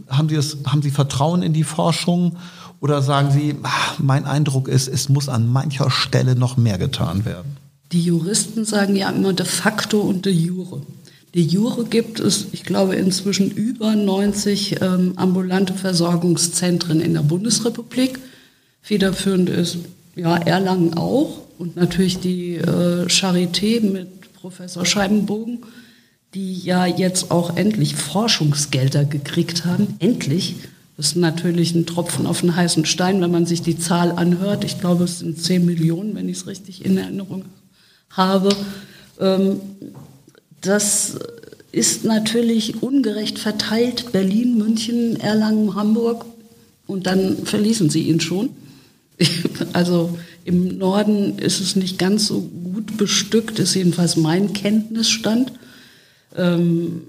haben, 0.08 0.28
Sie 0.28 0.36
das, 0.36 0.58
haben 0.66 0.82
Sie 0.82 0.90
Vertrauen 0.90 1.42
in 1.42 1.52
die 1.52 1.64
Forschung 1.64 2.36
oder 2.80 3.02
sagen 3.02 3.30
Sie, 3.30 3.56
ach, 3.62 3.98
mein 3.98 4.26
Eindruck 4.26 4.68
ist, 4.68 4.86
es 4.86 5.08
muss 5.08 5.28
an 5.28 5.50
mancher 5.50 5.90
Stelle 5.90 6.36
noch 6.36 6.56
mehr 6.56 6.78
getan 6.78 7.24
werden? 7.24 7.56
Die 7.92 8.02
Juristen 8.02 8.64
sagen 8.64 8.96
ja 8.96 9.08
immer 9.10 9.32
de 9.32 9.46
facto 9.46 10.00
und 10.00 10.26
de 10.26 10.32
jure. 10.32 10.82
De 11.38 11.46
jure 11.46 11.84
gibt 11.84 12.18
es, 12.18 12.48
ich 12.50 12.64
glaube, 12.64 12.96
inzwischen 12.96 13.52
über 13.52 13.94
90 13.94 14.82
ähm, 14.82 15.12
ambulante 15.14 15.72
Versorgungszentren 15.72 17.00
in 17.00 17.14
der 17.14 17.22
Bundesrepublik. 17.22 18.18
Federführend 18.82 19.48
ist 19.48 19.78
ja 20.16 20.36
Erlangen 20.36 20.94
auch 20.94 21.42
und 21.56 21.76
natürlich 21.76 22.18
die 22.18 22.56
äh, 22.56 23.06
Charité 23.06 23.80
mit 23.80 24.32
Professor 24.32 24.84
Scheibenbogen, 24.84 25.60
die 26.34 26.58
ja 26.58 26.86
jetzt 26.86 27.30
auch 27.30 27.56
endlich 27.56 27.94
Forschungsgelder 27.94 29.04
gekriegt 29.04 29.64
haben. 29.64 29.94
Endlich. 30.00 30.56
Das 30.96 31.10
ist 31.10 31.16
natürlich 31.18 31.72
ein 31.72 31.86
Tropfen 31.86 32.26
auf 32.26 32.40
den 32.40 32.56
heißen 32.56 32.84
Stein, 32.84 33.20
wenn 33.20 33.30
man 33.30 33.46
sich 33.46 33.62
die 33.62 33.78
Zahl 33.78 34.10
anhört. 34.10 34.64
Ich 34.64 34.80
glaube, 34.80 35.04
es 35.04 35.20
sind 35.20 35.40
10 35.40 35.64
Millionen, 35.64 36.16
wenn 36.16 36.28
ich 36.28 36.38
es 36.38 36.46
richtig 36.48 36.84
in 36.84 36.98
Erinnerung 36.98 37.44
habe. 38.10 38.48
Ähm, 39.20 39.60
das 40.60 41.18
ist 41.72 42.04
natürlich 42.04 42.82
ungerecht 42.82 43.38
verteilt. 43.38 44.12
Berlin, 44.12 44.58
München, 44.58 45.16
Erlangen, 45.16 45.74
Hamburg. 45.74 46.24
Und 46.86 47.06
dann 47.06 47.44
verließen 47.44 47.90
sie 47.90 48.02
ihn 48.02 48.20
schon. 48.20 48.50
Also 49.72 50.18
im 50.44 50.78
Norden 50.78 51.38
ist 51.38 51.60
es 51.60 51.76
nicht 51.76 51.98
ganz 51.98 52.28
so 52.28 52.40
gut 52.40 52.96
bestückt, 52.96 53.58
ist 53.58 53.74
jedenfalls 53.74 54.16
mein 54.16 54.52
Kenntnisstand. 54.52 55.52
Ähm, 56.36 57.02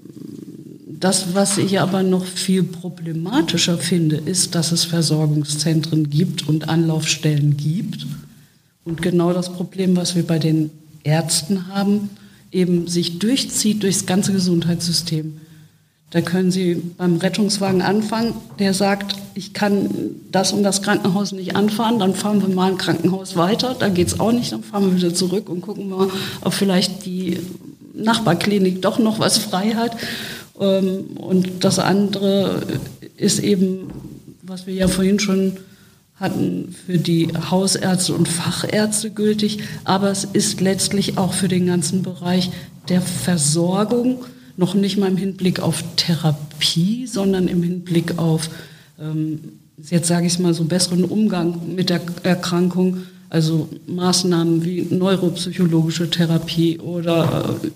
das, 0.86 1.34
was 1.34 1.56
ich 1.56 1.80
aber 1.80 2.02
noch 2.02 2.26
viel 2.26 2.62
problematischer 2.62 3.78
finde, 3.78 4.16
ist, 4.16 4.54
dass 4.54 4.72
es 4.72 4.84
Versorgungszentren 4.84 6.10
gibt 6.10 6.46
und 6.48 6.68
Anlaufstellen 6.68 7.56
gibt. 7.56 8.06
Und 8.84 9.00
genau 9.00 9.32
das 9.32 9.52
Problem, 9.52 9.96
was 9.96 10.14
wir 10.14 10.26
bei 10.26 10.38
den 10.38 10.70
Ärzten 11.02 11.68
haben, 11.68 12.10
eben 12.52 12.86
sich 12.86 13.18
durchzieht 13.18 13.82
durchs 13.82 14.06
ganze 14.06 14.32
Gesundheitssystem. 14.32 15.40
Da 16.10 16.20
können 16.22 16.50
Sie 16.50 16.74
beim 16.96 17.16
Rettungswagen 17.16 17.82
anfangen, 17.82 18.34
der 18.58 18.74
sagt, 18.74 19.14
ich 19.34 19.52
kann 19.52 19.88
das 20.32 20.52
und 20.52 20.64
das 20.64 20.82
Krankenhaus 20.82 21.30
nicht 21.30 21.54
anfahren, 21.54 22.00
dann 22.00 22.14
fahren 22.14 22.42
wir 22.42 22.52
mal 22.52 22.72
ein 22.72 22.78
Krankenhaus 22.78 23.36
weiter, 23.36 23.76
da 23.78 23.88
geht 23.88 24.08
es 24.08 24.18
auch 24.18 24.32
nicht, 24.32 24.50
dann 24.50 24.64
fahren 24.64 24.90
wir 24.90 24.96
wieder 24.96 25.14
zurück 25.14 25.48
und 25.48 25.60
gucken 25.60 25.88
mal, 25.88 26.08
ob 26.40 26.52
vielleicht 26.52 27.06
die 27.06 27.38
Nachbarklinik 27.94 28.82
doch 28.82 28.98
noch 28.98 29.20
was 29.20 29.38
frei 29.38 29.74
hat. 29.74 29.96
Ähm, 30.58 31.16
und 31.16 31.62
das 31.64 31.78
andere 31.78 32.62
ist 33.16 33.38
eben, 33.38 33.90
was 34.42 34.66
wir 34.66 34.74
ja 34.74 34.88
vorhin 34.88 35.20
schon 35.20 35.58
hatten, 36.20 36.74
für 36.86 36.98
die 36.98 37.28
Hausärzte 37.50 38.14
und 38.14 38.28
Fachärzte 38.28 39.10
gültig, 39.10 39.60
aber 39.84 40.10
es 40.10 40.24
ist 40.24 40.60
letztlich 40.60 41.16
auch 41.16 41.32
für 41.32 41.48
den 41.48 41.66
ganzen 41.66 42.02
Bereich 42.02 42.50
der 42.88 43.00
Versorgung, 43.00 44.24
noch 44.56 44.74
nicht 44.74 44.98
mal 44.98 45.08
im 45.08 45.16
Hinblick 45.16 45.60
auf 45.60 45.82
Therapie, 45.96 47.06
sondern 47.06 47.48
im 47.48 47.62
Hinblick 47.62 48.18
auf, 48.18 48.50
ähm, 49.00 49.40
jetzt 49.88 50.08
sage 50.08 50.26
ich 50.26 50.34
es 50.34 50.38
mal 50.38 50.52
so, 50.52 50.64
besseren 50.64 51.04
Umgang 51.04 51.74
mit 51.74 51.88
der 51.88 52.02
Erkrankung, 52.22 52.98
also 53.30 53.70
Maßnahmen 53.86 54.62
wie 54.62 54.86
neuropsychologische 54.90 56.10
Therapie 56.10 56.78
oder 56.78 57.56
äh, 57.62 57.68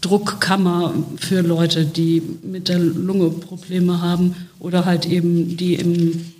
Druckkammer 0.00 0.92
für 1.16 1.40
Leute, 1.42 1.84
die 1.84 2.20
mit 2.42 2.68
der 2.68 2.78
Lunge 2.80 3.30
Probleme 3.30 4.02
haben 4.02 4.34
oder 4.58 4.84
halt 4.84 5.06
eben 5.06 5.56
die 5.56 5.74
im 5.74 6.33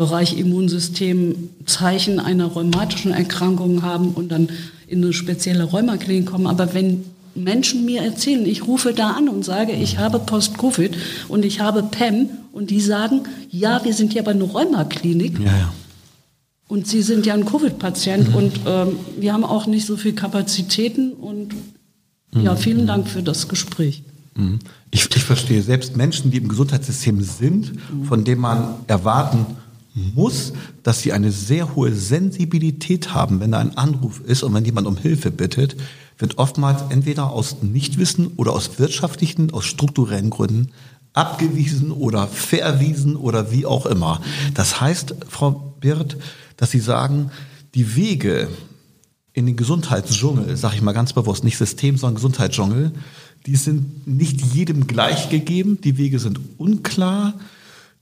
Bereich 0.00 0.38
Immunsystem 0.38 1.50
Zeichen 1.66 2.20
einer 2.20 2.46
rheumatischen 2.46 3.12
Erkrankung 3.12 3.82
haben 3.82 4.12
und 4.12 4.32
dann 4.32 4.48
in 4.86 5.04
eine 5.04 5.12
spezielle 5.12 5.64
Rheumaklinik 5.64 6.24
kommen. 6.24 6.46
Aber 6.46 6.72
wenn 6.72 7.04
Menschen 7.34 7.84
mir 7.84 8.00
erzählen, 8.00 8.46
ich 8.46 8.66
rufe 8.66 8.94
da 8.94 9.10
an 9.10 9.28
und 9.28 9.44
sage, 9.44 9.72
ich 9.72 9.98
habe 9.98 10.18
Post-Covid 10.18 10.96
und 11.28 11.44
ich 11.44 11.60
habe 11.60 11.82
PEM 11.82 12.30
und 12.50 12.70
die 12.70 12.80
sagen, 12.80 13.24
ja, 13.50 13.84
wir 13.84 13.92
sind 13.92 14.14
ja 14.14 14.22
aber 14.22 14.30
eine 14.30 14.44
Rheumaklinik. 14.44 15.38
Ja, 15.38 15.44
ja. 15.44 15.72
Und 16.66 16.86
Sie 16.86 17.02
sind 17.02 17.26
ja 17.26 17.34
ein 17.34 17.44
Covid-Patient 17.44 18.30
mhm. 18.30 18.34
und 18.34 18.60
ähm, 18.64 18.96
wir 19.18 19.34
haben 19.34 19.44
auch 19.44 19.66
nicht 19.66 19.84
so 19.84 19.98
viel 19.98 20.14
Kapazitäten 20.14 21.12
und 21.12 21.52
mhm. 22.32 22.40
ja, 22.40 22.56
vielen 22.56 22.86
Dank 22.86 23.06
für 23.06 23.22
das 23.22 23.48
Gespräch. 23.48 24.02
Mhm. 24.34 24.60
Ich, 24.92 25.14
ich, 25.14 25.24
verstehe, 25.24 25.60
selbst 25.60 25.94
Menschen, 25.94 26.30
die 26.30 26.38
im 26.38 26.48
Gesundheitssystem 26.48 27.20
sind, 27.20 27.74
mhm. 27.74 28.04
von 28.04 28.24
denen 28.24 28.40
man 28.40 28.76
erwarten 28.86 29.44
muss, 29.94 30.52
dass 30.82 31.00
sie 31.00 31.12
eine 31.12 31.32
sehr 31.32 31.74
hohe 31.74 31.92
Sensibilität 31.92 33.12
haben, 33.12 33.40
wenn 33.40 33.52
da 33.52 33.58
ein 33.58 33.76
Anruf 33.76 34.20
ist 34.20 34.42
und 34.42 34.54
wenn 34.54 34.64
jemand 34.64 34.86
um 34.86 34.96
Hilfe 34.96 35.30
bittet, 35.30 35.76
wird 36.18 36.38
oftmals 36.38 36.82
entweder 36.90 37.30
aus 37.30 37.62
Nichtwissen 37.62 38.28
oder 38.36 38.52
aus 38.52 38.78
wirtschaftlichen, 38.78 39.52
aus 39.52 39.64
strukturellen 39.64 40.30
Gründen 40.30 40.70
abgewiesen 41.12 41.90
oder 41.90 42.28
verwiesen 42.28 43.16
oder 43.16 43.50
wie 43.50 43.66
auch 43.66 43.86
immer. 43.86 44.20
Das 44.54 44.80
heißt, 44.80 45.14
Frau 45.28 45.74
Birth, 45.80 46.16
dass 46.56 46.70
Sie 46.70 46.80
sagen, 46.80 47.30
die 47.74 47.96
Wege 47.96 48.48
in 49.32 49.46
den 49.46 49.56
Gesundheitsdschungel, 49.56 50.56
sage 50.56 50.76
ich 50.76 50.82
mal 50.82 50.92
ganz 50.92 51.12
bewusst, 51.12 51.42
nicht 51.44 51.56
System, 51.56 51.96
sondern 51.96 52.16
Gesundheitsdschungel, 52.16 52.92
die 53.46 53.56
sind 53.56 54.06
nicht 54.06 54.40
jedem 54.54 54.86
gleich 54.86 55.30
gegeben, 55.30 55.80
die 55.82 55.96
Wege 55.96 56.18
sind 56.18 56.38
unklar, 56.58 57.34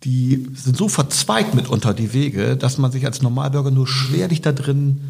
die 0.04 0.46
sind 0.54 0.76
so 0.76 0.88
verzweigt 0.88 1.54
mitunter 1.54 1.92
die 1.92 2.12
Wege, 2.12 2.56
dass 2.56 2.78
man 2.78 2.92
sich 2.92 3.04
als 3.04 3.22
Normalbürger 3.22 3.70
nur 3.70 3.87
schwerlich 3.87 4.42
da 4.42 4.52
drin 4.52 5.00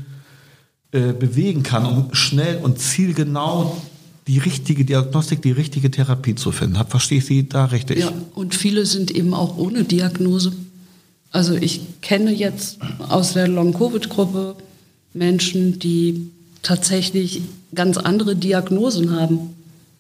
äh, 0.93 1.13
bewegen 1.13 1.63
kann, 1.63 1.85
um 1.85 2.15
schnell 2.15 2.59
und 2.63 2.79
zielgenau 2.79 3.77
die 4.27 4.39
richtige 4.39 4.85
Diagnostik, 4.85 5.43
die 5.43 5.53
richtige 5.53 5.91
Therapie 5.91 6.35
zu 6.35 6.53
finden. 6.53 6.83
Verstehe 6.87 7.19
ich 7.19 7.27
Sie 7.27 7.49
da 7.49 7.67
richtig? 7.67 7.99
Ja, 7.99 8.13
und 8.35 8.55
viele 8.55 8.87
sind 8.87 9.11
eben 9.11 9.35
auch 9.35 9.57
ohne 9.57 9.85
Diagnose. 9.85 10.53
Also 11.31 11.55
ich 11.55 11.81
kenne 12.01 12.33
jetzt 12.33 12.79
aus 13.09 13.35
der 13.35 13.49
Long-Covid-Gruppe 13.49 14.57
Menschen, 15.13 15.79
die 15.79 16.31
tatsächlich 16.63 17.43
ganz 17.75 17.99
andere 17.99 18.37
Diagnosen 18.37 19.19
haben. 19.19 19.55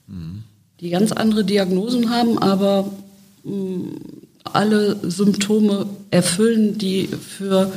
Mhm. 0.07 0.43
Die 0.81 0.91
ganz 0.91 1.13
andere 1.13 1.45
Diagnosen 1.45 2.11
haben, 2.11 2.39
aber 2.39 2.91
mh, 3.45 3.53
mm, 3.53 3.97
alle 4.55 4.97
Symptome 5.11 5.87
erfüllen, 6.11 6.79
die 6.79 7.09
für 7.09 7.73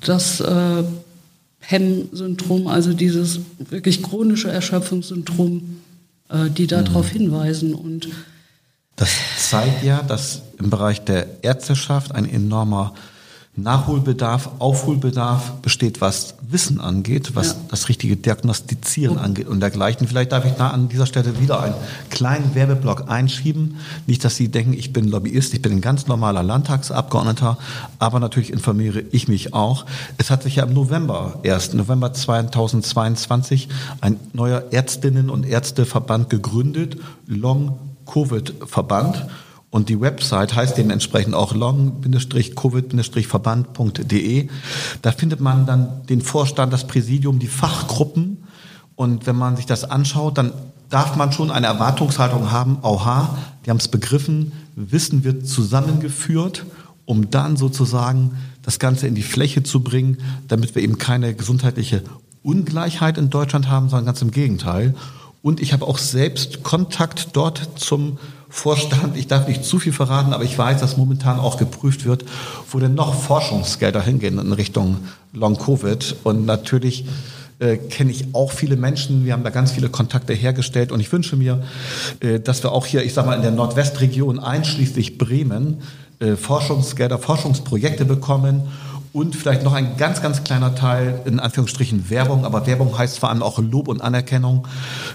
das 0.00 0.40
äh, 0.40 0.84
PEM-Syndrom, 1.60 2.66
also 2.68 2.92
dieses 2.92 3.40
wirklich 3.58 4.02
chronische 4.02 4.50
Erschöpfungssyndrom, 4.50 5.80
äh, 6.28 6.50
die 6.50 6.66
darauf 6.66 7.12
mhm. 7.12 7.18
hinweisen. 7.18 7.74
Und 7.74 8.08
das 8.96 9.10
zeigt 9.38 9.84
ja, 9.84 10.02
dass 10.02 10.42
im 10.58 10.70
Bereich 10.70 11.04
der 11.04 11.42
Ärzteschaft 11.42 12.14
ein 12.14 12.28
enormer 12.28 12.94
Nachholbedarf, 13.56 14.50
Aufholbedarf 14.58 15.52
besteht, 15.62 16.02
was 16.02 16.34
Wissen 16.48 16.78
angeht, 16.78 17.34
was 17.34 17.48
ja. 17.48 17.54
das 17.70 17.88
richtige 17.88 18.16
Diagnostizieren 18.16 19.16
angeht 19.18 19.48
und 19.48 19.60
dergleichen. 19.60 20.06
Vielleicht 20.06 20.32
darf 20.32 20.44
ich 20.44 20.52
da 20.52 20.68
an 20.68 20.88
dieser 20.90 21.06
Stelle 21.06 21.40
wieder 21.40 21.62
einen 21.62 21.74
kleinen 22.10 22.54
Werbeblock 22.54 23.08
einschieben. 23.08 23.78
Nicht, 24.06 24.24
dass 24.24 24.36
Sie 24.36 24.48
denken, 24.48 24.74
ich 24.74 24.92
bin 24.92 25.08
Lobbyist, 25.08 25.54
ich 25.54 25.62
bin 25.62 25.72
ein 25.72 25.80
ganz 25.80 26.06
normaler 26.06 26.42
Landtagsabgeordneter, 26.42 27.56
aber 27.98 28.20
natürlich 28.20 28.52
informiere 28.52 29.00
ich 29.10 29.26
mich 29.26 29.54
auch. 29.54 29.86
Es 30.18 30.30
hat 30.30 30.42
sich 30.42 30.56
ja 30.56 30.64
im 30.64 30.74
November, 30.74 31.40
erst 31.42 31.72
November 31.72 32.12
2022, 32.12 33.68
ein 34.02 34.20
neuer 34.34 34.64
Ärztinnen- 34.70 35.30
und 35.30 35.46
Ärzteverband 35.46 36.28
gegründet, 36.28 36.98
Long 37.26 37.78
Covid 38.04 38.52
Verband. 38.66 39.26
Und 39.70 39.88
die 39.88 40.00
Website 40.00 40.54
heißt 40.54 40.78
dementsprechend 40.78 41.34
auch 41.34 41.54
long-covid-verband.de. 41.54 44.48
Da 45.02 45.12
findet 45.12 45.40
man 45.40 45.66
dann 45.66 46.06
den 46.06 46.22
Vorstand, 46.22 46.72
das 46.72 46.86
Präsidium, 46.86 47.38
die 47.38 47.48
Fachgruppen 47.48 48.38
Und 48.96 49.26
wenn 49.26 49.36
man 49.36 49.56
sich 49.56 49.66
das 49.66 49.84
anschaut, 49.84 50.38
dann 50.38 50.52
darf 50.88 51.16
man 51.16 51.30
schon 51.30 51.50
eine 51.50 51.66
Erwartungshaltung 51.66 52.50
haben, 52.50 52.78
oha, 52.82 53.36
die 53.64 53.70
haben 53.70 53.76
es 53.76 53.88
begriffen, 53.88 54.52
Wissen 54.74 55.22
wird 55.22 55.46
zusammengeführt, 55.46 56.64
um 57.04 57.30
dann 57.30 57.56
sozusagen 57.56 58.36
das 58.62 58.78
Ganze 58.78 59.06
in 59.06 59.14
die 59.14 59.22
Fläche 59.22 59.62
zu 59.62 59.80
bringen, 59.80 60.18
damit 60.48 60.74
wir 60.74 60.82
eben 60.82 60.98
keine 60.98 61.34
gesundheitliche 61.34 62.02
Ungleichheit 62.42 63.18
in 63.18 63.30
Deutschland 63.30 63.68
haben, 63.68 63.88
sondern 63.88 64.06
ganz 64.06 64.22
im 64.22 64.30
Gegenteil. 64.30 64.94
Und 65.42 65.60
ich 65.60 65.72
habe 65.72 65.86
auch 65.86 65.98
selbst 65.98 66.62
Kontakt 66.62 67.30
dort 67.34 67.68
zum 67.76 68.18
Vorstand. 68.48 69.16
Ich 69.16 69.26
darf 69.26 69.48
nicht 69.48 69.64
zu 69.64 69.78
viel 69.78 69.92
verraten, 69.92 70.32
aber 70.32 70.44
ich 70.44 70.56
weiß, 70.56 70.80
dass 70.80 70.96
momentan 70.96 71.40
auch 71.40 71.56
geprüft 71.56 72.04
wird, 72.04 72.24
wo 72.70 72.78
denn 72.78 72.94
noch 72.94 73.14
Forschungsgelder 73.14 74.00
hingehen 74.00 74.38
in 74.38 74.52
Richtung 74.52 74.98
Long-Covid. 75.32 76.16
Und 76.22 76.46
natürlich 76.46 77.04
äh, 77.58 77.76
kenne 77.76 78.10
ich 78.10 78.34
auch 78.34 78.52
viele 78.52 78.76
Menschen. 78.76 79.24
Wir 79.24 79.32
haben 79.32 79.44
da 79.44 79.50
ganz 79.50 79.72
viele 79.72 79.88
Kontakte 79.88 80.32
hergestellt 80.32 80.92
und 80.92 81.00
ich 81.00 81.10
wünsche 81.10 81.36
mir, 81.36 81.62
äh, 82.20 82.38
dass 82.38 82.62
wir 82.62 82.72
auch 82.72 82.86
hier, 82.86 83.02
ich 83.02 83.14
sage 83.14 83.28
mal, 83.28 83.34
in 83.34 83.42
der 83.42 83.50
Nordwestregion 83.50 84.38
einschließlich 84.38 85.18
Bremen 85.18 85.82
äh, 86.18 86.36
Forschungsgelder, 86.36 87.18
Forschungsprojekte 87.18 88.04
bekommen 88.04 88.62
und 89.12 89.34
vielleicht 89.34 89.62
noch 89.62 89.72
ein 89.72 89.96
ganz, 89.96 90.22
ganz 90.22 90.44
kleiner 90.44 90.74
Teil, 90.74 91.20
in 91.24 91.40
Anführungsstrichen 91.40 92.10
Werbung, 92.10 92.44
aber 92.44 92.66
Werbung 92.66 92.96
heißt 92.96 93.18
vor 93.18 93.30
allem 93.30 93.42
auch 93.42 93.58
Lob 93.58 93.88
und 93.88 94.00
Anerkennung 94.00 94.66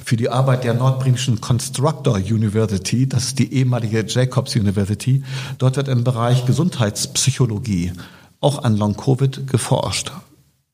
für 0.04 0.18
die 0.18 0.30
Arbeit 0.30 0.64
der 0.64 0.74
nordbremischen 0.74 1.42
Constructor 1.42 2.16
University, 2.16 3.08
das 3.08 3.26
ist 3.26 3.40
die 3.40 3.54
ehemalige 3.54 4.06
Jacobs 4.08 4.56
University. 4.56 5.24
Dort 5.58 5.78
wird 5.78 5.88
im 5.88 6.04
Bereich 6.04 6.46
Gesundheitspsychologie 6.46 7.94
auch 8.40 8.64
an 8.64 8.76
Long-Covid 8.76 9.48
geforscht. 9.48 10.12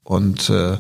Und 0.04 0.50
äh, 0.50 0.78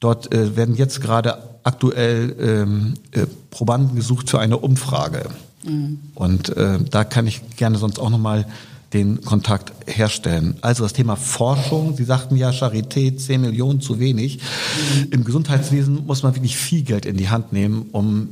dort 0.00 0.32
äh, 0.32 0.56
werden 0.56 0.74
jetzt 0.76 1.00
gerade 1.00 1.42
aktuell 1.64 2.36
ähm, 2.38 2.94
äh, 3.12 3.26
Probanden 3.50 3.96
gesucht 3.96 4.30
für 4.30 4.38
eine 4.38 4.58
Umfrage. 4.58 5.30
Mhm. 5.64 5.98
Und 6.14 6.56
äh, 6.56 6.78
da 6.90 7.04
kann 7.04 7.26
ich 7.26 7.56
gerne 7.56 7.78
sonst 7.78 7.98
auch 7.98 8.10
nochmal 8.10 8.46
den 8.92 9.20
Kontakt 9.22 9.72
herstellen. 9.86 10.56
Also 10.62 10.82
das 10.82 10.94
Thema 10.94 11.16
Forschung, 11.16 11.96
Sie 11.96 12.04
sagten 12.04 12.36
ja 12.36 12.50
Charité, 12.50 13.16
10 13.16 13.40
Millionen 13.40 13.80
zu 13.80 14.00
wenig. 14.00 14.40
Im 15.10 15.24
Gesundheitswesen 15.24 16.06
muss 16.06 16.22
man 16.22 16.34
wirklich 16.34 16.56
viel 16.56 16.82
Geld 16.82 17.04
in 17.04 17.16
die 17.16 17.28
Hand 17.28 17.52
nehmen, 17.52 17.86
um 17.92 18.28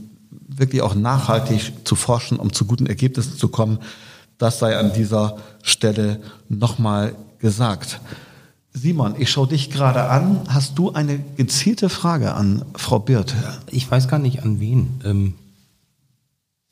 wirklich 0.49 0.81
auch 0.83 0.95
nachhaltig 0.95 1.73
zu 1.85 1.95
forschen, 1.95 2.39
um 2.39 2.53
zu 2.53 2.65
guten 2.65 2.87
Ergebnissen 2.87 3.37
zu 3.37 3.49
kommen. 3.49 3.79
Das 4.39 4.59
sei 4.59 4.77
an 4.79 4.93
dieser 4.95 5.37
Stelle 5.63 6.21
nochmal 6.49 7.15
gesagt. 7.39 8.01
Simon, 8.73 9.15
ich 9.19 9.31
schaue 9.31 9.49
dich 9.49 9.71
gerade 9.71 10.05
an. 10.05 10.41
Hast 10.49 10.79
du 10.79 10.93
eine 10.93 11.19
gezielte 11.37 11.89
Frage 11.89 12.35
an 12.35 12.65
Frau 12.75 12.99
Birth? 12.99 13.35
Ich 13.71 13.91
weiß 13.91 14.09
gar 14.09 14.19
nicht 14.19 14.43
an 14.43 14.61
wen. 14.61 15.01
Ähm, 15.05 15.35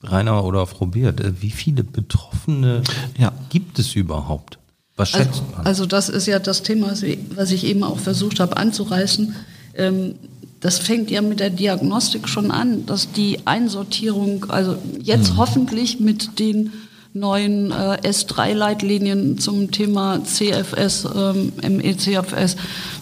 Rainer 0.04 0.44
oder 0.44 0.66
Frau 0.66 0.86
Beert, 0.86 1.20
äh, 1.20 1.40
wie 1.40 1.50
viele 1.50 1.84
Betroffene 1.84 2.82
ja. 3.18 3.32
gibt 3.50 3.78
es 3.78 3.94
überhaupt? 3.94 4.58
Was 4.96 5.14
also, 5.14 5.24
schätzt 5.24 5.40
also, 5.40 5.56
man? 5.56 5.66
Also 5.66 5.86
das 5.86 6.08
ist 6.08 6.26
ja 6.26 6.38
das 6.38 6.62
Thema, 6.62 6.94
was 7.34 7.50
ich 7.50 7.64
eben 7.64 7.82
auch 7.82 7.98
versucht 7.98 8.40
habe 8.40 8.56
anzureißen. 8.56 9.34
Ähm, 9.76 10.14
das 10.60 10.78
fängt 10.78 11.10
ja 11.10 11.20
mit 11.20 11.40
der 11.40 11.50
Diagnostik 11.50 12.28
schon 12.28 12.50
an, 12.50 12.86
dass 12.86 13.12
die 13.12 13.46
Einsortierung, 13.46 14.46
also 14.48 14.76
jetzt 14.98 15.30
hm. 15.30 15.36
hoffentlich 15.36 16.00
mit 16.00 16.38
den 16.38 16.72
neuen 17.14 17.70
äh, 17.70 17.98
S3-Leitlinien 18.02 19.38
zum 19.38 19.70
Thema 19.70 20.24
CFS, 20.24 21.06
ähm, 21.14 21.52
MECFS, 21.62 22.56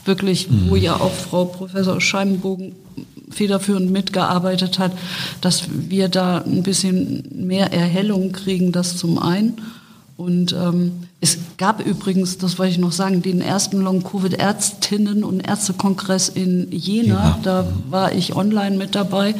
wirklich, 0.05 0.51
mhm. 0.51 0.69
wo 0.69 0.77
ja 0.77 0.97
auch 0.97 1.12
Frau 1.12 1.47
Professor 1.47 1.99
Scheibenbogen 2.01 2.75
federführend 3.33 3.90
mitgearbeitet 3.90 4.79
hat, 4.79 4.92
dass 5.40 5.64
wir 5.88 6.09
da 6.09 6.38
ein 6.38 6.62
bisschen 6.62 7.25
mehr 7.35 7.73
Erhellung 7.73 8.33
kriegen, 8.33 8.73
das 8.73 8.97
zum 8.97 9.18
einen. 9.18 9.61
Und 10.16 10.53
ähm, 10.53 10.92
es 11.21 11.38
gab 11.57 11.85
übrigens, 11.85 12.38
das 12.38 12.59
wollte 12.59 12.73
ich 12.73 12.79
noch 12.79 12.92
sagen, 12.92 13.23
den 13.23 13.40
ersten 13.40 13.81
Long-Covid-Ärztinnen- 13.81 15.25
und 15.25 15.40
Ärztekongress 15.40 16.29
in 16.29 16.71
Jena. 16.71 17.14
Ja. 17.14 17.38
Da 17.42 17.68
war 17.90 18.12
ich 18.12 18.37
online 18.37 18.77
mit 18.77 18.95
dabei. 18.95 19.35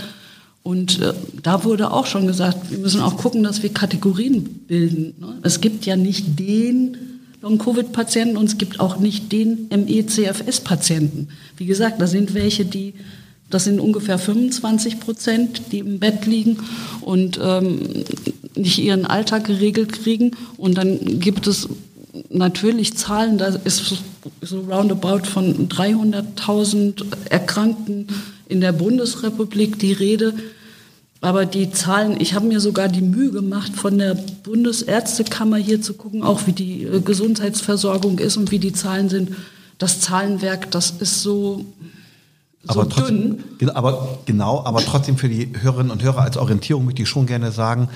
Und 0.63 1.01
äh, 1.01 1.13
da 1.43 1.65
wurde 1.65 1.93
auch 1.93 2.07
schon 2.07 2.27
gesagt, 2.27 2.71
wir 2.71 2.79
müssen 2.79 3.01
auch 3.01 3.17
gucken, 3.17 3.43
dass 3.43 3.63
wir 3.63 3.73
Kategorien 3.73 4.45
bilden. 4.67 5.15
Ne? 5.21 5.39
Es 5.43 5.61
gibt 5.61 5.87
ja 5.87 5.97
nicht 5.97 6.39
den 6.39 6.97
Long-Covid-Patienten 7.43 8.37
und 8.37 8.45
es 8.45 8.59
gibt 8.59 8.79
auch 8.79 8.99
nicht 8.99 9.33
den 9.33 9.69
ME-CFS-Patienten. 9.71 11.29
Wie 11.57 11.67
gesagt, 11.67 12.01
da 12.01 12.07
sind 12.07 12.35
welche, 12.35 12.65
die 12.65 12.95
das 13.53 13.65
sind 13.65 13.81
ungefähr 13.81 14.19
25 14.19 14.99
Prozent, 14.99 15.63
die 15.73 15.81
im 15.81 15.99
Bett 15.99 16.25
liegen 16.25 16.59
und 17.03 17.39
ähm, 17.41 17.81
nicht 18.57 18.79
ihren 18.79 19.05
Alltag 19.05 19.45
geregelt 19.45 19.93
kriegen. 19.93 20.31
Und 20.57 20.79
dann 20.79 21.21
gibt 21.21 21.47
es 21.47 21.69
natürlich 22.31 22.97
Zahlen, 22.97 23.37
da 23.37 23.49
ist 23.49 23.95
so 24.41 24.61
roundabout 24.61 25.27
von 25.27 25.69
300.000 25.69 27.05
Erkrankten 27.29 28.09
in 28.49 28.63
der 28.63 28.73
Bundesrepublik 28.73 29.79
die 29.79 29.93
Rede. 29.93 30.33
Aber 31.21 31.45
die 31.45 31.71
Zahlen, 31.71 32.21
ich 32.21 32.33
habe 32.33 32.47
mir 32.47 32.59
sogar 32.59 32.89
die 32.89 33.03
Mühe 33.03 33.31
gemacht, 33.31 33.77
von 33.77 33.99
der 33.99 34.15
Bundesärztekammer 34.15 35.59
hier 35.59 35.83
zu 35.83 35.93
gucken, 35.93 36.23
auch 36.23 36.47
wie 36.47 36.53
die 36.53 36.85
äh, 36.85 37.01
Gesundheitsversorgung 37.01 38.19
ist 38.19 38.39
und 38.39 38.51
wie 38.51 38.59
die 38.59 38.73
Zahlen 38.73 39.11
sind. 39.11 39.37
Das 39.77 40.01
Zahlenwerk, 40.01 40.71
das 40.71 40.95
ist 40.99 41.23
so 41.23 41.67
aber, 42.67 42.89
trotzdem, 42.89 43.39
aber 43.75 44.19
genau, 44.25 44.65
aber 44.65 44.81
trotzdem 44.85 45.17
für 45.17 45.29
die 45.29 45.53
Hörerinnen 45.61 45.91
und 45.91 46.03
Hörer 46.03 46.23
als 46.23 46.37
Orientierung 46.37 46.85
möchte 46.85 47.03
ich 47.03 47.09
schon 47.09 47.27
gerne 47.27 47.51
sagen, 47.51 47.89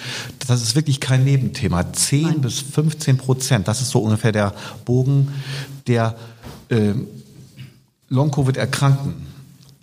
das 0.46 0.62
ist 0.62 0.74
wirklich 0.74 0.98
kein 1.00 1.24
Nebenthema. 1.24 1.92
10 1.92 2.22
Nein. 2.22 2.40
bis 2.40 2.61
15 2.61 3.16
Prozent, 3.16 3.68
das 3.68 3.81
ist 3.81 3.90
so 3.90 4.00
ungefähr 4.00 4.33
der 4.33 4.55
Bogen 4.85 5.29
der 5.87 6.16
äh, 6.68 6.94
Long-Covid-Erkrankten, 8.09 9.14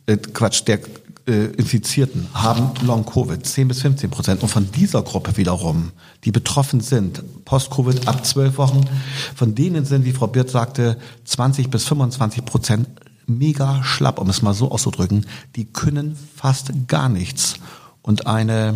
äh, 0.06 0.17
Quatsch, 0.17 0.63
der 0.67 0.80
äh, 1.28 1.46
Infizierten 1.56 2.28
haben 2.34 2.72
Long-Covid, 2.86 3.46
10 3.46 3.69
bis 3.69 3.82
15 3.82 4.10
Prozent. 4.10 4.43
Und 4.43 4.50
von 4.50 4.69
dieser 4.72 5.02
Gruppe 5.02 5.38
wiederum, 5.38 5.91
die 6.26 6.32
betroffen 6.32 6.82
sind, 6.82 7.24
Post-Covid 7.46 8.08
ab 8.08 8.26
12 8.26 8.58
Wochen, 8.58 8.86
von 9.34 9.56
denen 9.56 9.86
sind, 9.86 10.04
wie 10.04 10.12
Frau 10.12 10.28
Birth 10.28 10.50
sagte, 10.50 10.98
20 11.24 11.69
bis 11.69 11.86
25 11.86 12.43
Prozent 12.43 12.88
mega 13.28 13.84
schlapp, 13.84 14.20
um 14.20 14.30
es 14.30 14.42
mal 14.42 14.54
so 14.54 14.72
auszudrücken. 14.72 15.26
Die 15.56 15.66
können 15.66 16.18
fast 16.36 16.72
gar 16.88 17.10
nichts. 17.10 17.56
Und 18.02 18.28
eine 18.28 18.76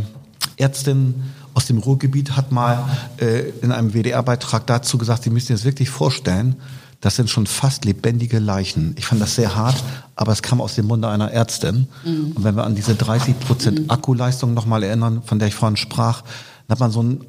Ärztin 0.57 1.15
aus 1.53 1.65
dem 1.65 1.79
Ruhrgebiet 1.79 2.35
hat 2.35 2.51
mal 2.51 2.83
äh, 3.17 3.49
in 3.61 3.71
einem 3.71 3.93
WDR-Beitrag 3.93 4.67
dazu 4.67 4.97
gesagt, 4.97 5.23
Sie 5.23 5.29
müssen 5.29 5.47
sich 5.47 5.55
das 5.57 5.65
wirklich 5.65 5.89
vorstellen, 5.89 6.55
das 7.01 7.15
sind 7.15 7.29
schon 7.29 7.45
fast 7.45 7.85
lebendige 7.85 8.39
Leichen. 8.39 8.95
Ich 8.97 9.05
fand 9.05 9.21
das 9.21 9.35
sehr 9.35 9.55
hart, 9.55 9.83
aber 10.15 10.31
es 10.31 10.41
kam 10.41 10.61
aus 10.61 10.75
dem 10.75 10.87
Munde 10.87 11.07
einer 11.07 11.31
Ärztin. 11.31 11.87
Mhm. 12.03 12.31
Und 12.35 12.43
wenn 12.43 12.55
wir 12.55 12.63
an 12.63 12.73
diese 12.73 12.95
30 12.95 13.39
Prozent 13.39 13.79
mhm. 13.81 13.89
Akkuleistung 13.89 14.53
nochmal 14.55 14.81
erinnern, 14.81 15.21
von 15.23 15.37
der 15.37 15.47
ich 15.47 15.55
vorhin 15.55 15.77
sprach, 15.77 16.21
dann 16.21 16.75
hat 16.75 16.79
man 16.79 16.91
so 16.91 17.03
ein 17.03 17.21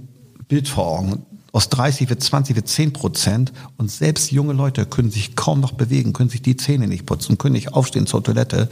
Bild 0.49 0.69
vor 0.69 0.87
Augen 0.87 1.23
aus 1.59 1.71
30 1.71 2.09
wird 2.09 2.23
20 2.23 2.55
wird 2.55 2.69
10 2.69 2.93
Prozent 2.93 3.53
und 3.79 3.91
selbst 3.91 4.31
junge 4.31 4.53
Leute 4.53 4.87
können 4.87 5.11
sich 5.11 5.35
kaum 5.35 5.59
noch 5.59 5.73
bewegen, 5.73 6.13
können 6.13 6.31
sich 6.31 6.41
die 6.41 6.57
Zähne 6.57 6.87
nicht 6.87 7.05
putzen, 7.05 7.37
können 7.37 7.55
nicht 7.55 7.75
aufstehen 7.75 8.07
zur 8.07 8.23
Toilette 8.23 8.69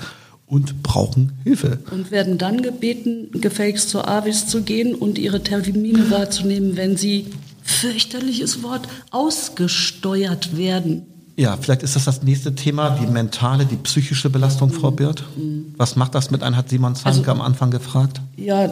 und 0.46 0.84
brauchen 0.84 1.32
Hilfe. 1.42 1.80
Und 1.90 2.12
werden 2.12 2.38
dann 2.38 2.62
gebeten, 2.62 3.32
gefälligst 3.32 3.90
zur 3.90 4.06
AWIS 4.06 4.46
zu 4.46 4.62
gehen 4.62 4.94
und 4.94 5.18
ihre 5.18 5.42
Termine 5.42 6.12
wahrzunehmen, 6.12 6.76
wenn 6.76 6.96
sie, 6.96 7.26
fürchterliches 7.64 8.62
Wort, 8.62 8.86
ausgesteuert 9.10 10.56
werden. 10.56 11.08
Ja, 11.36 11.58
vielleicht 11.60 11.82
ist 11.82 11.94
das 11.94 12.06
das 12.06 12.22
nächste 12.22 12.54
Thema, 12.54 12.90
die 12.98 13.06
mentale, 13.06 13.66
die 13.66 13.76
psychische 13.76 14.30
Belastung, 14.30 14.70
Frau 14.70 14.90
mhm. 14.90 14.96
Birth. 14.96 15.24
Mhm. 15.36 15.74
Was 15.76 15.94
macht 15.94 16.14
das 16.14 16.30
mit 16.30 16.42
einem, 16.42 16.56
hat 16.56 16.70
Simon 16.70 16.94
Zanke 16.94 17.18
also, 17.18 17.30
am 17.30 17.42
Anfang 17.42 17.70
gefragt? 17.70 18.22
Ja, 18.36 18.70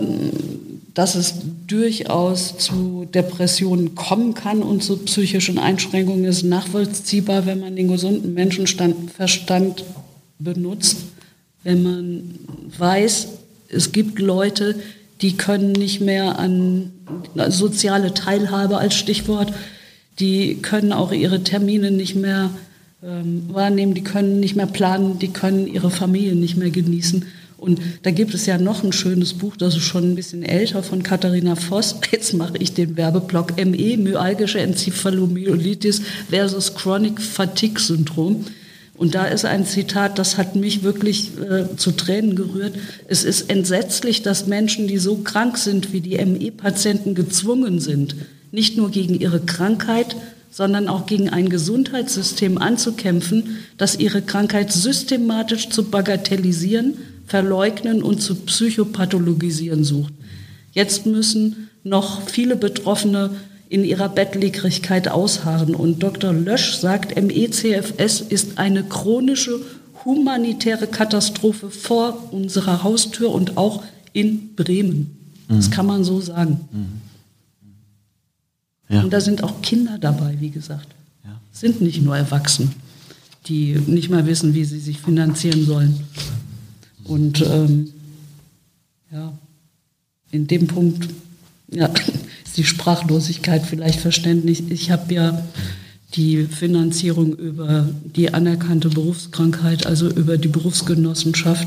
dass 0.94 1.14
es 1.14 1.34
durchaus 1.66 2.56
zu 2.56 3.06
Depressionen 3.12 3.94
kommen 3.94 4.32
kann 4.32 4.62
und 4.62 4.82
zu 4.82 4.96
psychischen 4.98 5.58
Einschränkungen 5.58 6.24
ist 6.24 6.42
nachvollziehbar, 6.44 7.44
wenn 7.44 7.60
man 7.60 7.76
den 7.76 7.88
gesunden 7.88 8.32
Menschenverstand 8.32 9.84
benutzt, 10.38 10.98
wenn 11.64 11.82
man 11.82 12.38
weiß, 12.78 13.28
es 13.68 13.92
gibt 13.92 14.18
Leute, 14.18 14.76
die 15.20 15.36
können 15.36 15.72
nicht 15.72 16.00
mehr 16.00 16.38
an 16.38 16.92
soziale 17.48 18.14
Teilhabe 18.14 18.78
als 18.78 18.94
Stichwort, 18.94 19.52
die 20.18 20.56
können 20.56 20.92
auch 20.92 21.12
ihre 21.12 21.42
Termine 21.42 21.90
nicht 21.90 22.14
mehr 22.14 22.50
ähm, 23.02 23.44
wahrnehmen, 23.48 23.94
die 23.94 24.04
können 24.04 24.40
nicht 24.40 24.56
mehr 24.56 24.66
planen, 24.66 25.18
die 25.18 25.28
können 25.28 25.66
ihre 25.66 25.90
Familie 25.90 26.34
nicht 26.34 26.56
mehr 26.56 26.70
genießen. 26.70 27.24
Und 27.56 27.80
da 28.02 28.10
gibt 28.10 28.34
es 28.34 28.44
ja 28.44 28.58
noch 28.58 28.84
ein 28.84 28.92
schönes 28.92 29.32
Buch, 29.32 29.56
das 29.56 29.76
ist 29.76 29.84
schon 29.84 30.12
ein 30.12 30.14
bisschen 30.14 30.42
älter, 30.42 30.82
von 30.82 31.02
Katharina 31.02 31.56
Voss. 31.56 31.96
Jetzt 32.12 32.34
mache 32.34 32.58
ich 32.58 32.74
den 32.74 32.96
Werbeblock 32.96 33.56
ME, 33.56 33.96
myalgische 33.96 34.60
Enzephalomyelitis 34.60 36.02
versus 36.28 36.74
Chronic 36.74 37.20
Fatigue 37.20 37.80
Syndrom. 37.80 38.44
Und 38.96 39.14
da 39.14 39.24
ist 39.24 39.44
ein 39.44 39.66
Zitat, 39.66 40.18
das 40.18 40.38
hat 40.38 40.54
mich 40.54 40.82
wirklich 40.82 41.32
äh, 41.38 41.74
zu 41.76 41.92
Tränen 41.92 42.36
gerührt. 42.36 42.74
Es 43.08 43.24
ist 43.24 43.50
entsetzlich, 43.50 44.22
dass 44.22 44.46
Menschen, 44.46 44.86
die 44.86 44.98
so 44.98 45.16
krank 45.16 45.58
sind 45.58 45.92
wie 45.92 46.00
die 46.00 46.16
ME-Patienten, 46.24 47.14
gezwungen 47.14 47.80
sind, 47.80 48.14
nicht 48.54 48.76
nur 48.76 48.90
gegen 48.90 49.18
ihre 49.18 49.40
Krankheit, 49.40 50.16
sondern 50.50 50.86
auch 50.88 51.06
gegen 51.06 51.28
ein 51.28 51.48
Gesundheitssystem 51.48 52.58
anzukämpfen, 52.58 53.56
das 53.76 53.98
ihre 53.98 54.22
Krankheit 54.22 54.72
systematisch 54.72 55.68
zu 55.68 55.84
bagatellisieren, 55.90 56.94
verleugnen 57.26 58.02
und 58.02 58.22
zu 58.22 58.36
psychopathologisieren 58.36 59.82
sucht. 59.82 60.12
Jetzt 60.72 61.06
müssen 61.06 61.68
noch 61.82 62.28
viele 62.28 62.54
Betroffene 62.54 63.30
in 63.68 63.84
ihrer 63.84 64.08
Bettlägerigkeit 64.08 65.08
ausharren. 65.08 65.74
Und 65.74 66.02
Dr. 66.02 66.32
Lösch 66.32 66.76
sagt, 66.76 67.20
MECFS 67.20 68.20
ist 68.20 68.58
eine 68.58 68.84
chronische 68.84 69.60
humanitäre 70.04 70.86
Katastrophe 70.86 71.70
vor 71.70 72.32
unserer 72.32 72.84
Haustür 72.84 73.32
und 73.32 73.56
auch 73.56 73.82
in 74.12 74.54
Bremen. 74.54 75.16
Das 75.48 75.68
mhm. 75.68 75.72
kann 75.72 75.86
man 75.86 76.04
so 76.04 76.20
sagen. 76.20 76.60
Mhm. 76.70 77.03
Ja. 78.94 79.02
Und 79.02 79.12
da 79.12 79.20
sind 79.20 79.42
auch 79.42 79.60
Kinder 79.60 79.98
dabei, 79.98 80.36
wie 80.38 80.50
gesagt. 80.50 80.86
Ja. 81.24 81.40
Sind 81.50 81.80
nicht 81.80 82.00
nur 82.00 82.16
Erwachsene, 82.16 82.68
die 83.48 83.74
nicht 83.86 84.08
mal 84.08 84.24
wissen, 84.24 84.54
wie 84.54 84.64
sie 84.64 84.78
sich 84.78 85.00
finanzieren 85.00 85.66
sollen. 85.66 85.98
Und 87.02 87.40
ähm, 87.42 87.90
ja, 89.10 89.32
in 90.30 90.46
dem 90.46 90.68
Punkt 90.68 91.08
ja, 91.72 91.86
ist 92.44 92.56
die 92.56 92.62
Sprachlosigkeit 92.62 93.66
vielleicht 93.66 93.98
verständlich. 93.98 94.70
Ich 94.70 94.92
habe 94.92 95.12
ja 95.12 95.44
die 96.14 96.44
Finanzierung 96.44 97.34
über 97.34 97.88
die 98.14 98.32
anerkannte 98.32 98.90
Berufskrankheit, 98.90 99.86
also 99.86 100.08
über 100.08 100.38
die 100.38 100.46
Berufsgenossenschaft 100.46 101.66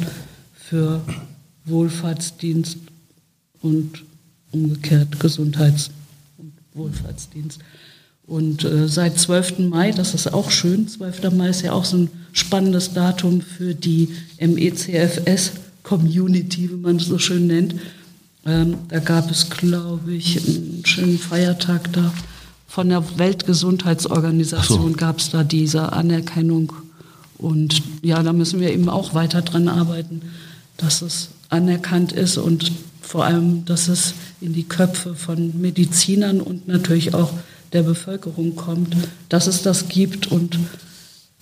für 0.53 1.01
Wohlfahrtsdienst 1.65 2.77
und 3.61 4.03
umgekehrt 4.53 5.19
Gesundheits- 5.19 5.89
Wohlfahrtsdienst. 6.77 7.59
Und 8.27 8.63
äh, 8.65 8.87
seit 8.87 9.19
12. 9.19 9.59
Mai, 9.59 9.91
das 9.91 10.13
ist 10.13 10.33
auch 10.33 10.51
schön, 10.51 10.87
12. 10.87 11.31
Mai 11.31 11.49
ist 11.49 11.61
ja 11.61 11.71
auch 11.71 11.85
so 11.85 11.97
ein 11.97 12.09
spannendes 12.33 12.93
Datum 12.93 13.41
für 13.41 13.73
die 13.73 14.09
MECFS-Community, 14.39 16.69
wie 16.71 16.75
man 16.75 16.97
es 16.97 17.05
so 17.05 17.17
schön 17.19 17.47
nennt. 17.47 17.75
Ähm, 18.45 18.79
da 18.89 18.99
gab 18.99 19.31
es, 19.31 19.49
glaube 19.49 20.13
ich, 20.13 20.45
einen 20.45 20.83
schönen 20.85 21.17
Feiertag 21.17 21.93
da. 21.93 22.13
Von 22.67 22.89
der 22.89 23.01
Weltgesundheitsorganisation 23.17 24.91
so. 24.91 24.97
gab 24.97 25.19
es 25.19 25.29
da 25.29 25.45
diese 25.45 25.93
Anerkennung. 25.93 26.73
Und 27.37 27.81
ja, 28.01 28.21
da 28.23 28.33
müssen 28.33 28.59
wir 28.59 28.73
eben 28.73 28.89
auch 28.89 29.13
weiter 29.13 29.41
dran 29.41 29.69
arbeiten, 29.69 30.21
dass 30.75 31.01
es 31.01 31.29
anerkannt 31.49 32.11
ist 32.11 32.37
und 32.37 32.71
vor 33.01 33.25
allem, 33.25 33.65
dass 33.65 33.87
es 33.87 34.13
in 34.41 34.53
die 34.53 34.63
Köpfe 34.63 35.15
von 35.15 35.59
Medizinern 35.61 36.41
und 36.41 36.67
natürlich 36.67 37.13
auch 37.13 37.31
der 37.73 37.83
Bevölkerung 37.83 38.55
kommt, 38.55 38.95
dass 39.29 39.47
es 39.47 39.61
das 39.61 39.87
gibt 39.87 40.27
und 40.27 40.59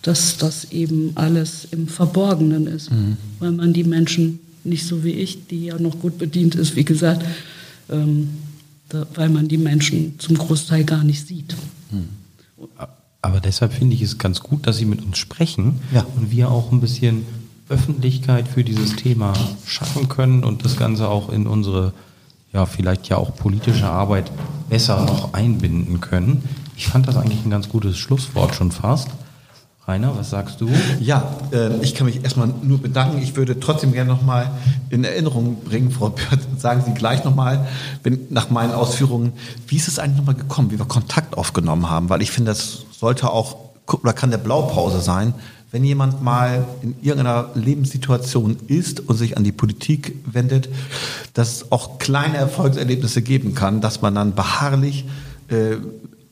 dass 0.01 0.37
das 0.37 0.65
eben 0.71 1.11
alles 1.15 1.67
im 1.71 1.87
Verborgenen 1.87 2.67
ist, 2.67 2.91
mhm. 2.91 3.17
weil 3.39 3.51
man 3.51 3.73
die 3.73 3.83
Menschen 3.83 4.39
nicht 4.63 4.85
so 4.85 5.03
wie 5.03 5.11
ich, 5.11 5.47
die 5.47 5.65
ja 5.65 5.79
noch 5.79 5.99
gut 5.99 6.17
bedient 6.17 6.55
ist, 6.55 6.75
wie 6.75 6.85
gesagt, 6.85 7.25
ähm, 7.89 8.29
da, 8.89 9.07
weil 9.15 9.29
man 9.29 9.47
die 9.47 9.57
Menschen 9.57 10.19
zum 10.19 10.37
Großteil 10.37 10.83
gar 10.83 11.03
nicht 11.03 11.27
sieht. 11.27 11.55
Mhm. 11.91 12.09
Aber 13.21 13.39
deshalb 13.39 13.73
finde 13.73 13.95
ich 13.95 14.03
es 14.03 14.19
ganz 14.19 14.41
gut, 14.41 14.67
dass 14.67 14.77
Sie 14.77 14.85
mit 14.85 15.03
uns 15.03 15.17
sprechen 15.17 15.79
ja. 15.91 16.05
und 16.15 16.29
wir 16.29 16.51
auch 16.51 16.71
ein 16.71 16.81
bisschen 16.81 17.23
Öffentlichkeit 17.67 18.47
für 18.47 18.63
dieses 18.63 18.95
Thema 18.95 19.33
schaffen 19.65 20.07
können 20.07 20.43
und 20.43 20.63
das 20.63 20.77
Ganze 20.77 21.07
auch 21.07 21.29
in 21.29 21.47
unsere, 21.47 21.93
ja, 22.53 22.65
vielleicht 22.65 23.09
ja 23.09 23.17
auch 23.17 23.35
politische 23.35 23.87
Arbeit 23.87 24.31
besser 24.69 25.03
noch 25.05 25.33
einbinden 25.33 25.99
können. 25.99 26.43
Ich 26.77 26.87
fand 26.87 27.07
das 27.07 27.17
eigentlich 27.17 27.43
ein 27.43 27.49
ganz 27.49 27.69
gutes 27.69 27.97
Schlusswort 27.97 28.53
schon 28.53 28.71
fast. 28.71 29.09
Rainer, 29.87 30.17
was 30.17 30.31
sagst 30.31 30.61
du? 30.61 30.69
Ja, 30.99 31.23
äh, 31.51 31.77
ich 31.83 31.93
kann 31.93 32.07
mich 32.07 32.23
erstmal 32.23 32.51
nur 32.63 32.79
bedanken. 32.79 33.21
Ich 33.21 33.35
würde 33.35 33.59
trotzdem 33.59 33.93
gerne 33.93 34.11
nochmal 34.11 34.49
in 34.89 35.03
Erinnerung 35.03 35.63
bringen, 35.63 35.91
Frau 35.91 36.09
Björn, 36.09 36.39
sagen 36.57 36.83
Sie 36.85 36.93
gleich 36.93 37.23
nochmal, 37.23 37.67
nach 38.31 38.49
meinen 38.49 38.73
Ausführungen, 38.73 39.33
wie 39.67 39.75
ist 39.75 39.87
es 39.87 39.99
eigentlich 39.99 40.17
nochmal 40.17 40.35
gekommen, 40.35 40.71
wie 40.71 40.79
wir 40.79 40.85
Kontakt 40.85 41.37
aufgenommen 41.37 41.89
haben? 41.89 42.09
Weil 42.09 42.23
ich 42.23 42.31
finde, 42.31 42.51
das 42.51 42.85
sollte 42.97 43.29
auch, 43.29 43.57
oder 43.87 44.13
kann 44.13 44.31
der 44.31 44.39
Blaupause 44.39 45.01
sein, 45.01 45.35
wenn 45.71 45.83
jemand 45.83 46.23
mal 46.23 46.65
in 46.81 46.95
irgendeiner 47.01 47.49
Lebenssituation 47.55 48.57
ist 48.67 49.01
und 49.01 49.17
sich 49.17 49.37
an 49.37 49.43
die 49.43 49.51
Politik 49.51 50.15
wendet, 50.25 50.69
dass 51.33 51.53
es 51.53 51.71
auch 51.71 51.99
kleine 51.99 52.37
Erfolgserlebnisse 52.37 53.21
geben 53.21 53.55
kann, 53.55 53.81
dass 53.81 54.01
man 54.01 54.15
dann 54.15 54.35
beharrlich 54.35 55.05
äh, 55.49 55.77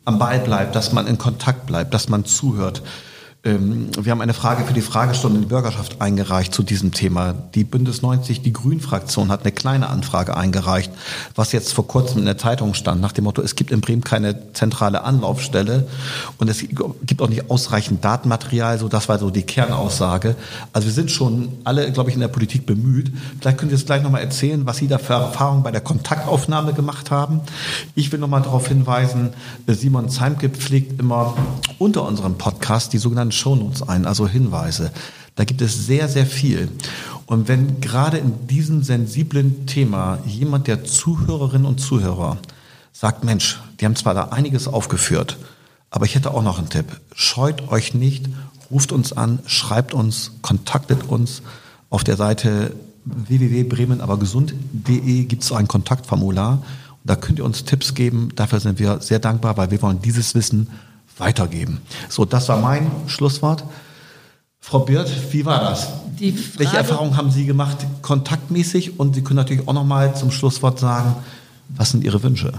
am 0.05 0.19
Ball 0.19 0.39
bleibt, 0.39 0.75
dass 0.75 0.93
man 0.93 1.07
in 1.07 1.17
Kontakt 1.17 1.65
bleibt, 1.65 1.93
dass 1.93 2.09
man 2.09 2.25
zuhört. 2.25 2.83
Ähm, 3.45 3.89
wir 3.99 4.11
haben 4.11 4.21
eine 4.21 4.33
Frage 4.33 4.63
für 4.63 4.73
die 4.73 4.81
Fragestunde 4.81 5.35
in 5.35 5.41
die 5.43 5.49
Bürgerschaft 5.49 5.99
eingereicht 6.01 6.53
zu 6.53 6.63
diesem 6.63 6.93
Thema. 6.93 7.33
Die 7.33 7.65
Bündnis 7.65 8.01
90, 8.01 8.41
die 8.41 8.53
Grünen-Fraktion 8.53 9.29
hat 9.29 9.41
eine 9.41 9.51
kleine 9.51 9.89
Anfrage 9.89 10.37
eingereicht, 10.37 10.93
was 11.35 11.51
jetzt 11.51 11.73
vor 11.73 11.85
kurzem 11.85 12.19
in 12.19 12.25
der 12.25 12.37
Zeitung 12.37 12.73
stand, 12.73 13.01
nach 13.01 13.11
dem 13.11 13.25
Motto, 13.25 13.41
es 13.41 13.55
gibt 13.55 13.71
in 13.71 13.81
Bremen 13.81 14.01
keine 14.01 14.53
zentrale 14.53 15.03
Anlaufstelle 15.03 15.87
und 16.37 16.49
es 16.49 16.59
gibt 16.59 17.21
auch 17.21 17.27
nicht 17.27 17.51
ausreichend 17.51 18.05
Datenmaterial, 18.05 18.79
so 18.79 18.87
das 18.87 19.09
war 19.09 19.19
so 19.19 19.29
die 19.29 19.43
Kernaussage. 19.43 20.37
Also 20.71 20.87
wir 20.87 20.93
sind 20.93 21.11
schon 21.11 21.51
alle, 21.65 21.91
glaube 21.91 22.11
ich, 22.11 22.15
in 22.15 22.21
der 22.21 22.29
Politik 22.29 22.65
bemüht. 22.65 23.11
Vielleicht 23.41 23.57
können 23.57 23.71
Sie 23.71 23.75
jetzt 23.75 23.87
gleich 23.87 24.03
nochmal 24.03 24.21
erzählen, 24.21 24.65
was 24.65 24.77
Sie 24.77 24.87
da 24.87 24.97
für 24.97 25.15
Erfahrungen 25.15 25.63
bei 25.63 25.71
der 25.71 25.81
Kontaktaufnahme 25.81 26.71
gemacht 26.71 27.11
haben. 27.11 27.41
Ich 27.93 28.09
will 28.13 28.19
nochmal 28.19 28.41
darauf 28.41 28.69
hinweisen, 28.69 29.33
Simon 29.67 30.07
Zeimke 30.07 30.47
pflegt 30.47 30.97
immer 31.01 31.35
unter 31.77 32.07
unserem 32.07 32.37
Podcast 32.37 32.93
die 32.93 32.99
sogenannten 32.99 33.32
Shownotes 33.33 33.87
ein, 33.87 34.05
also 34.05 34.27
Hinweise. 34.27 34.91
Da 35.35 35.45
gibt 35.45 35.61
es 35.61 35.85
sehr, 35.85 36.07
sehr 36.07 36.25
viel. 36.25 36.69
Und 37.25 37.47
wenn 37.47 37.81
gerade 37.81 38.17
in 38.17 38.47
diesem 38.47 38.83
sensiblen 38.83 39.65
Thema 39.65 40.19
jemand 40.25 40.67
der 40.67 40.83
Zuhörerinnen 40.83 41.65
und 41.65 41.79
Zuhörer 41.79 42.37
sagt, 42.91 43.23
Mensch, 43.23 43.59
die 43.79 43.85
haben 43.85 43.95
zwar 43.95 44.13
da 44.13 44.25
einiges 44.25 44.67
aufgeführt, 44.67 45.37
aber 45.89 46.05
ich 46.05 46.15
hätte 46.15 46.33
auch 46.33 46.43
noch 46.43 46.59
einen 46.59 46.69
Tipp. 46.69 46.99
Scheut 47.15 47.69
euch 47.69 47.93
nicht, 47.93 48.25
ruft 48.69 48.91
uns 48.91 49.13
an, 49.13 49.39
schreibt 49.45 49.93
uns, 49.93 50.33
kontaktet 50.41 51.07
uns. 51.07 51.41
Auf 51.89 52.03
der 52.03 52.17
Seite 52.17 52.75
www.bremenabergesund.de 53.05 55.23
gibt 55.25 55.43
es 55.43 55.51
ein 55.51 55.67
Kontaktformular. 55.67 56.63
Da 57.03 57.15
könnt 57.15 57.39
ihr 57.39 57.45
uns 57.45 57.65
Tipps 57.65 57.95
geben. 57.95 58.29
Dafür 58.35 58.59
sind 58.59 58.77
wir 58.79 59.01
sehr 59.01 59.19
dankbar, 59.19 59.57
weil 59.57 59.71
wir 59.71 59.81
wollen 59.81 60.01
dieses 60.01 60.35
Wissen 60.35 60.67
weitergeben. 61.17 61.81
So, 62.09 62.25
das 62.25 62.49
war 62.49 62.59
mein 62.59 62.91
Schlusswort. 63.07 63.63
Frau 64.59 64.79
Birth, 64.79 65.11
wie 65.31 65.45
war 65.45 65.59
das? 65.59 65.89
Welche 66.57 66.77
Erfahrungen 66.77 67.15
haben 67.17 67.31
Sie 67.31 67.45
gemacht 67.45 67.77
kontaktmäßig? 68.01 68.99
Und 68.99 69.13
Sie 69.13 69.21
können 69.21 69.37
natürlich 69.37 69.67
auch 69.67 69.73
noch 69.73 69.83
mal 69.83 70.15
zum 70.15 70.31
Schlusswort 70.31 70.79
sagen, 70.79 71.15
was 71.69 71.91
sind 71.91 72.03
Ihre 72.03 72.23
Wünsche? 72.23 72.53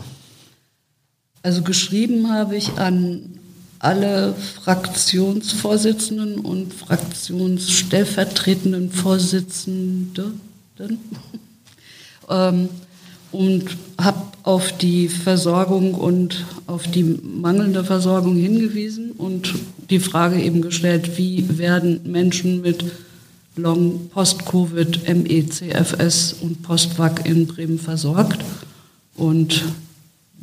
Also 1.43 1.63
geschrieben 1.63 2.33
habe 2.33 2.55
ich 2.57 2.79
an 2.79 3.39
alle 3.79 4.35
Fraktionsvorsitzenden 4.35 6.41
und 6.41 6.73
fraktionsstellvertretenden 6.73 8.91
Vorsitzenden 8.91 10.41
ähm, 12.31 12.71
und 13.35 13.77
habe 14.01 14.23
auf 14.45 14.77
die 14.77 15.09
Versorgung 15.09 15.95
und 15.95 16.45
auf 16.67 16.87
die 16.87 17.03
mangelnde 17.03 17.83
Versorgung 17.83 18.37
hingewiesen 18.37 19.13
und 19.13 19.55
die 19.91 19.99
Frage 19.99 20.41
eben 20.41 20.63
gestellt, 20.63 21.19
wie 21.19 21.59
werden 21.59 22.01
Menschen 22.05 22.61
mit 22.61 22.85
Long 23.57 24.09
Post-Covid, 24.11 25.09
MECFS 25.09 26.37
und 26.41 26.63
Post-Vac 26.63 27.25
in 27.25 27.47
Bremen 27.47 27.79
versorgt. 27.79 28.45
Und 29.17 29.63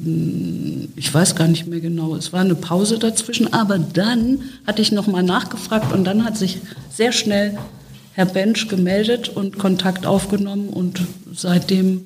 hm, 0.02 0.90
ich 0.96 1.14
weiß 1.14 1.36
gar 1.36 1.48
nicht 1.48 1.68
mehr 1.68 1.82
genau, 1.82 2.16
es 2.16 2.34
war 2.34 2.42
eine 2.42 2.56
Pause 2.56 2.98
dazwischen, 2.98 3.54
aber 3.54 3.78
dann 3.78 4.40
hatte 4.66 4.82
ich 4.82 4.92
nochmal 4.92 5.24
nachgefragt 5.24 5.94
und 5.94 6.06
dann 6.06 6.24
hat 6.24 6.38
sich 6.38 6.60
sehr 6.92 7.12
schnell 7.12 7.58
Herr 8.14 8.26
Bench 8.26 8.68
gemeldet 8.68 9.30
und 9.30 9.58
Kontakt 9.58 10.06
aufgenommen 10.06 10.70
und 10.70 11.02
seitdem 11.34 12.06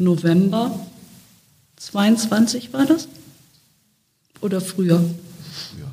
November 0.00 0.70
22 1.76 2.72
war 2.72 2.86
das? 2.86 3.08
Oder 4.40 4.60
früher? 4.60 5.02
Ja. 5.78 5.86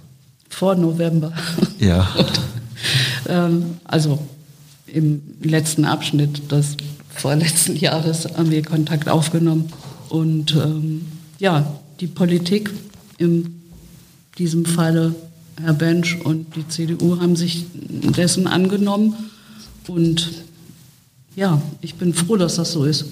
Vor 0.49 0.75
November. 0.75 1.33
Ja. 1.79 2.09
ähm, 3.27 3.77
also 3.83 4.17
im 4.87 5.21
letzten 5.43 5.85
Abschnitt 5.85 6.51
des 6.51 6.75
vorletzten 7.09 7.75
Jahres 7.75 8.25
haben 8.35 8.49
wir 8.49 8.63
Kontakt 8.63 9.09
aufgenommen. 9.09 9.71
Und 10.09 10.55
ähm, 10.55 11.05
ja, 11.37 11.79
die 11.99 12.07
Politik 12.07 12.71
in 13.19 13.61
diesem 14.39 14.65
Falle 14.65 15.13
Herr 15.61 15.73
Bench 15.73 16.19
und 16.23 16.55
die 16.55 16.67
CDU 16.67 17.19
haben 17.19 17.35
sich 17.35 17.65
dessen 17.73 18.47
angenommen. 18.47 19.15
Und 19.87 20.31
ja, 21.35 21.61
ich 21.81 21.95
bin 21.95 22.13
froh, 22.13 22.37
dass 22.37 22.55
das 22.55 22.71
so 22.71 22.85
ist. 22.85 23.05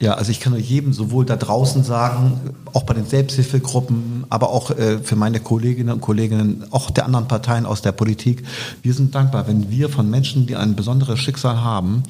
Ja, 0.00 0.14
also 0.14 0.30
ich 0.30 0.38
kann 0.38 0.52
nur 0.52 0.60
jedem 0.60 0.92
sowohl 0.92 1.24
da 1.24 1.34
draußen 1.34 1.82
sagen, 1.82 2.54
auch 2.72 2.84
bei 2.84 2.94
den 2.94 3.06
Selbsthilfegruppen, 3.06 4.24
aber 4.28 4.50
auch 4.50 4.70
äh, 4.70 4.98
für 4.98 5.16
meine 5.16 5.40
Kolleginnen 5.40 5.92
und 5.92 6.00
Kollegen, 6.00 6.64
auch 6.70 6.90
der 6.90 7.04
anderen 7.04 7.26
Parteien 7.26 7.66
aus 7.66 7.82
der 7.82 7.90
Politik, 7.90 8.44
wir 8.82 8.94
sind 8.94 9.16
dankbar, 9.16 9.48
wenn 9.48 9.70
wir 9.70 9.88
von 9.88 10.08
Menschen, 10.08 10.46
die 10.46 10.54
ein 10.54 10.76
besonderes 10.76 11.18
Schicksal 11.18 11.62
haben, 11.62 12.04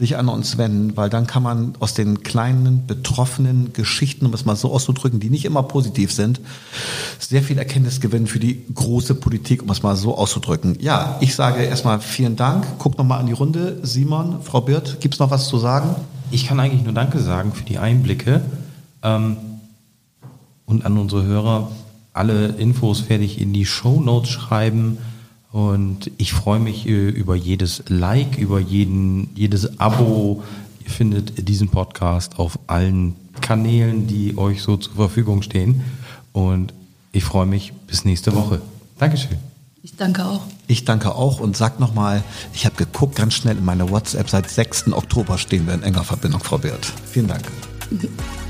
sich 0.00 0.16
an 0.16 0.28
uns 0.28 0.58
wenden, 0.58 0.96
weil 0.96 1.10
dann 1.10 1.26
kann 1.26 1.42
man 1.42 1.74
aus 1.78 1.94
den 1.94 2.22
kleinen, 2.22 2.86
betroffenen 2.86 3.72
Geschichten, 3.74 4.26
um 4.26 4.34
es 4.34 4.44
mal 4.44 4.56
so 4.56 4.72
auszudrücken, 4.72 5.20
die 5.20 5.30
nicht 5.30 5.44
immer 5.44 5.62
positiv 5.62 6.12
sind, 6.12 6.40
sehr 7.18 7.42
viel 7.42 7.58
Erkenntnis 7.58 8.00
gewinnen 8.00 8.26
für 8.26 8.40
die 8.40 8.64
große 8.74 9.14
Politik, 9.14 9.62
um 9.62 9.70
es 9.70 9.82
mal 9.82 9.96
so 9.96 10.16
auszudrücken. 10.16 10.78
Ja, 10.80 11.18
ich 11.20 11.34
sage 11.34 11.62
erstmal 11.62 12.00
vielen 12.00 12.36
Dank. 12.36 12.66
Guck 12.78 12.96
nochmal 12.96 13.20
an 13.20 13.26
die 13.26 13.34
Runde. 13.34 13.78
Simon, 13.82 14.42
Frau 14.42 14.62
Birth, 14.62 15.00
gibt 15.00 15.14
es 15.14 15.20
noch 15.20 15.30
was 15.30 15.48
zu 15.48 15.58
sagen? 15.58 15.94
Ich 16.30 16.46
kann 16.46 16.60
eigentlich 16.60 16.84
nur 16.84 16.92
Danke 16.92 17.18
sagen 17.18 17.52
für 17.52 17.64
die 17.64 17.78
Einblicke 17.78 18.42
ähm, 19.02 19.36
und 20.64 20.84
an 20.84 20.96
unsere 20.96 21.24
Hörer. 21.24 21.70
Alle 22.12 22.48
Infos 22.48 23.08
werde 23.08 23.24
ich 23.24 23.40
in 23.40 23.52
die 23.52 23.66
Show 23.66 24.00
Notes 24.00 24.30
schreiben. 24.30 24.98
Und 25.52 26.12
ich 26.18 26.32
freue 26.32 26.60
mich 26.60 26.86
äh, 26.86 27.08
über 27.08 27.34
jedes 27.34 27.82
Like, 27.88 28.38
über 28.38 28.60
jeden, 28.60 29.30
jedes 29.34 29.80
Abo. 29.80 30.44
Ihr 30.84 30.90
findet 30.90 31.48
diesen 31.48 31.68
Podcast 31.68 32.38
auf 32.38 32.58
allen 32.68 33.16
Kanälen, 33.40 34.06
die 34.06 34.38
euch 34.38 34.62
so 34.62 34.76
zur 34.76 34.94
Verfügung 34.94 35.42
stehen. 35.42 35.82
Und 36.32 36.72
ich 37.10 37.24
freue 37.24 37.46
mich 37.46 37.72
bis 37.88 38.04
nächste 38.04 38.34
Woche. 38.36 38.60
Dankeschön. 38.98 39.49
Ich 39.82 39.96
danke 39.96 40.26
auch. 40.26 40.42
Ich 40.66 40.84
danke 40.84 41.14
auch 41.14 41.40
und 41.40 41.56
sag 41.56 41.80
nochmal, 41.80 42.22
ich 42.52 42.66
habe 42.66 42.76
geguckt 42.76 43.16
ganz 43.16 43.34
schnell 43.34 43.56
in 43.56 43.64
meiner 43.64 43.88
WhatsApp, 43.90 44.28
seit 44.28 44.50
6. 44.50 44.92
Oktober 44.92 45.38
stehen 45.38 45.66
wir 45.66 45.74
in 45.74 45.82
enger 45.82 46.04
Verbindung, 46.04 46.40
Frau 46.40 46.62
Wirth. 46.62 46.92
Vielen 47.06 47.28
Dank. 47.28 47.44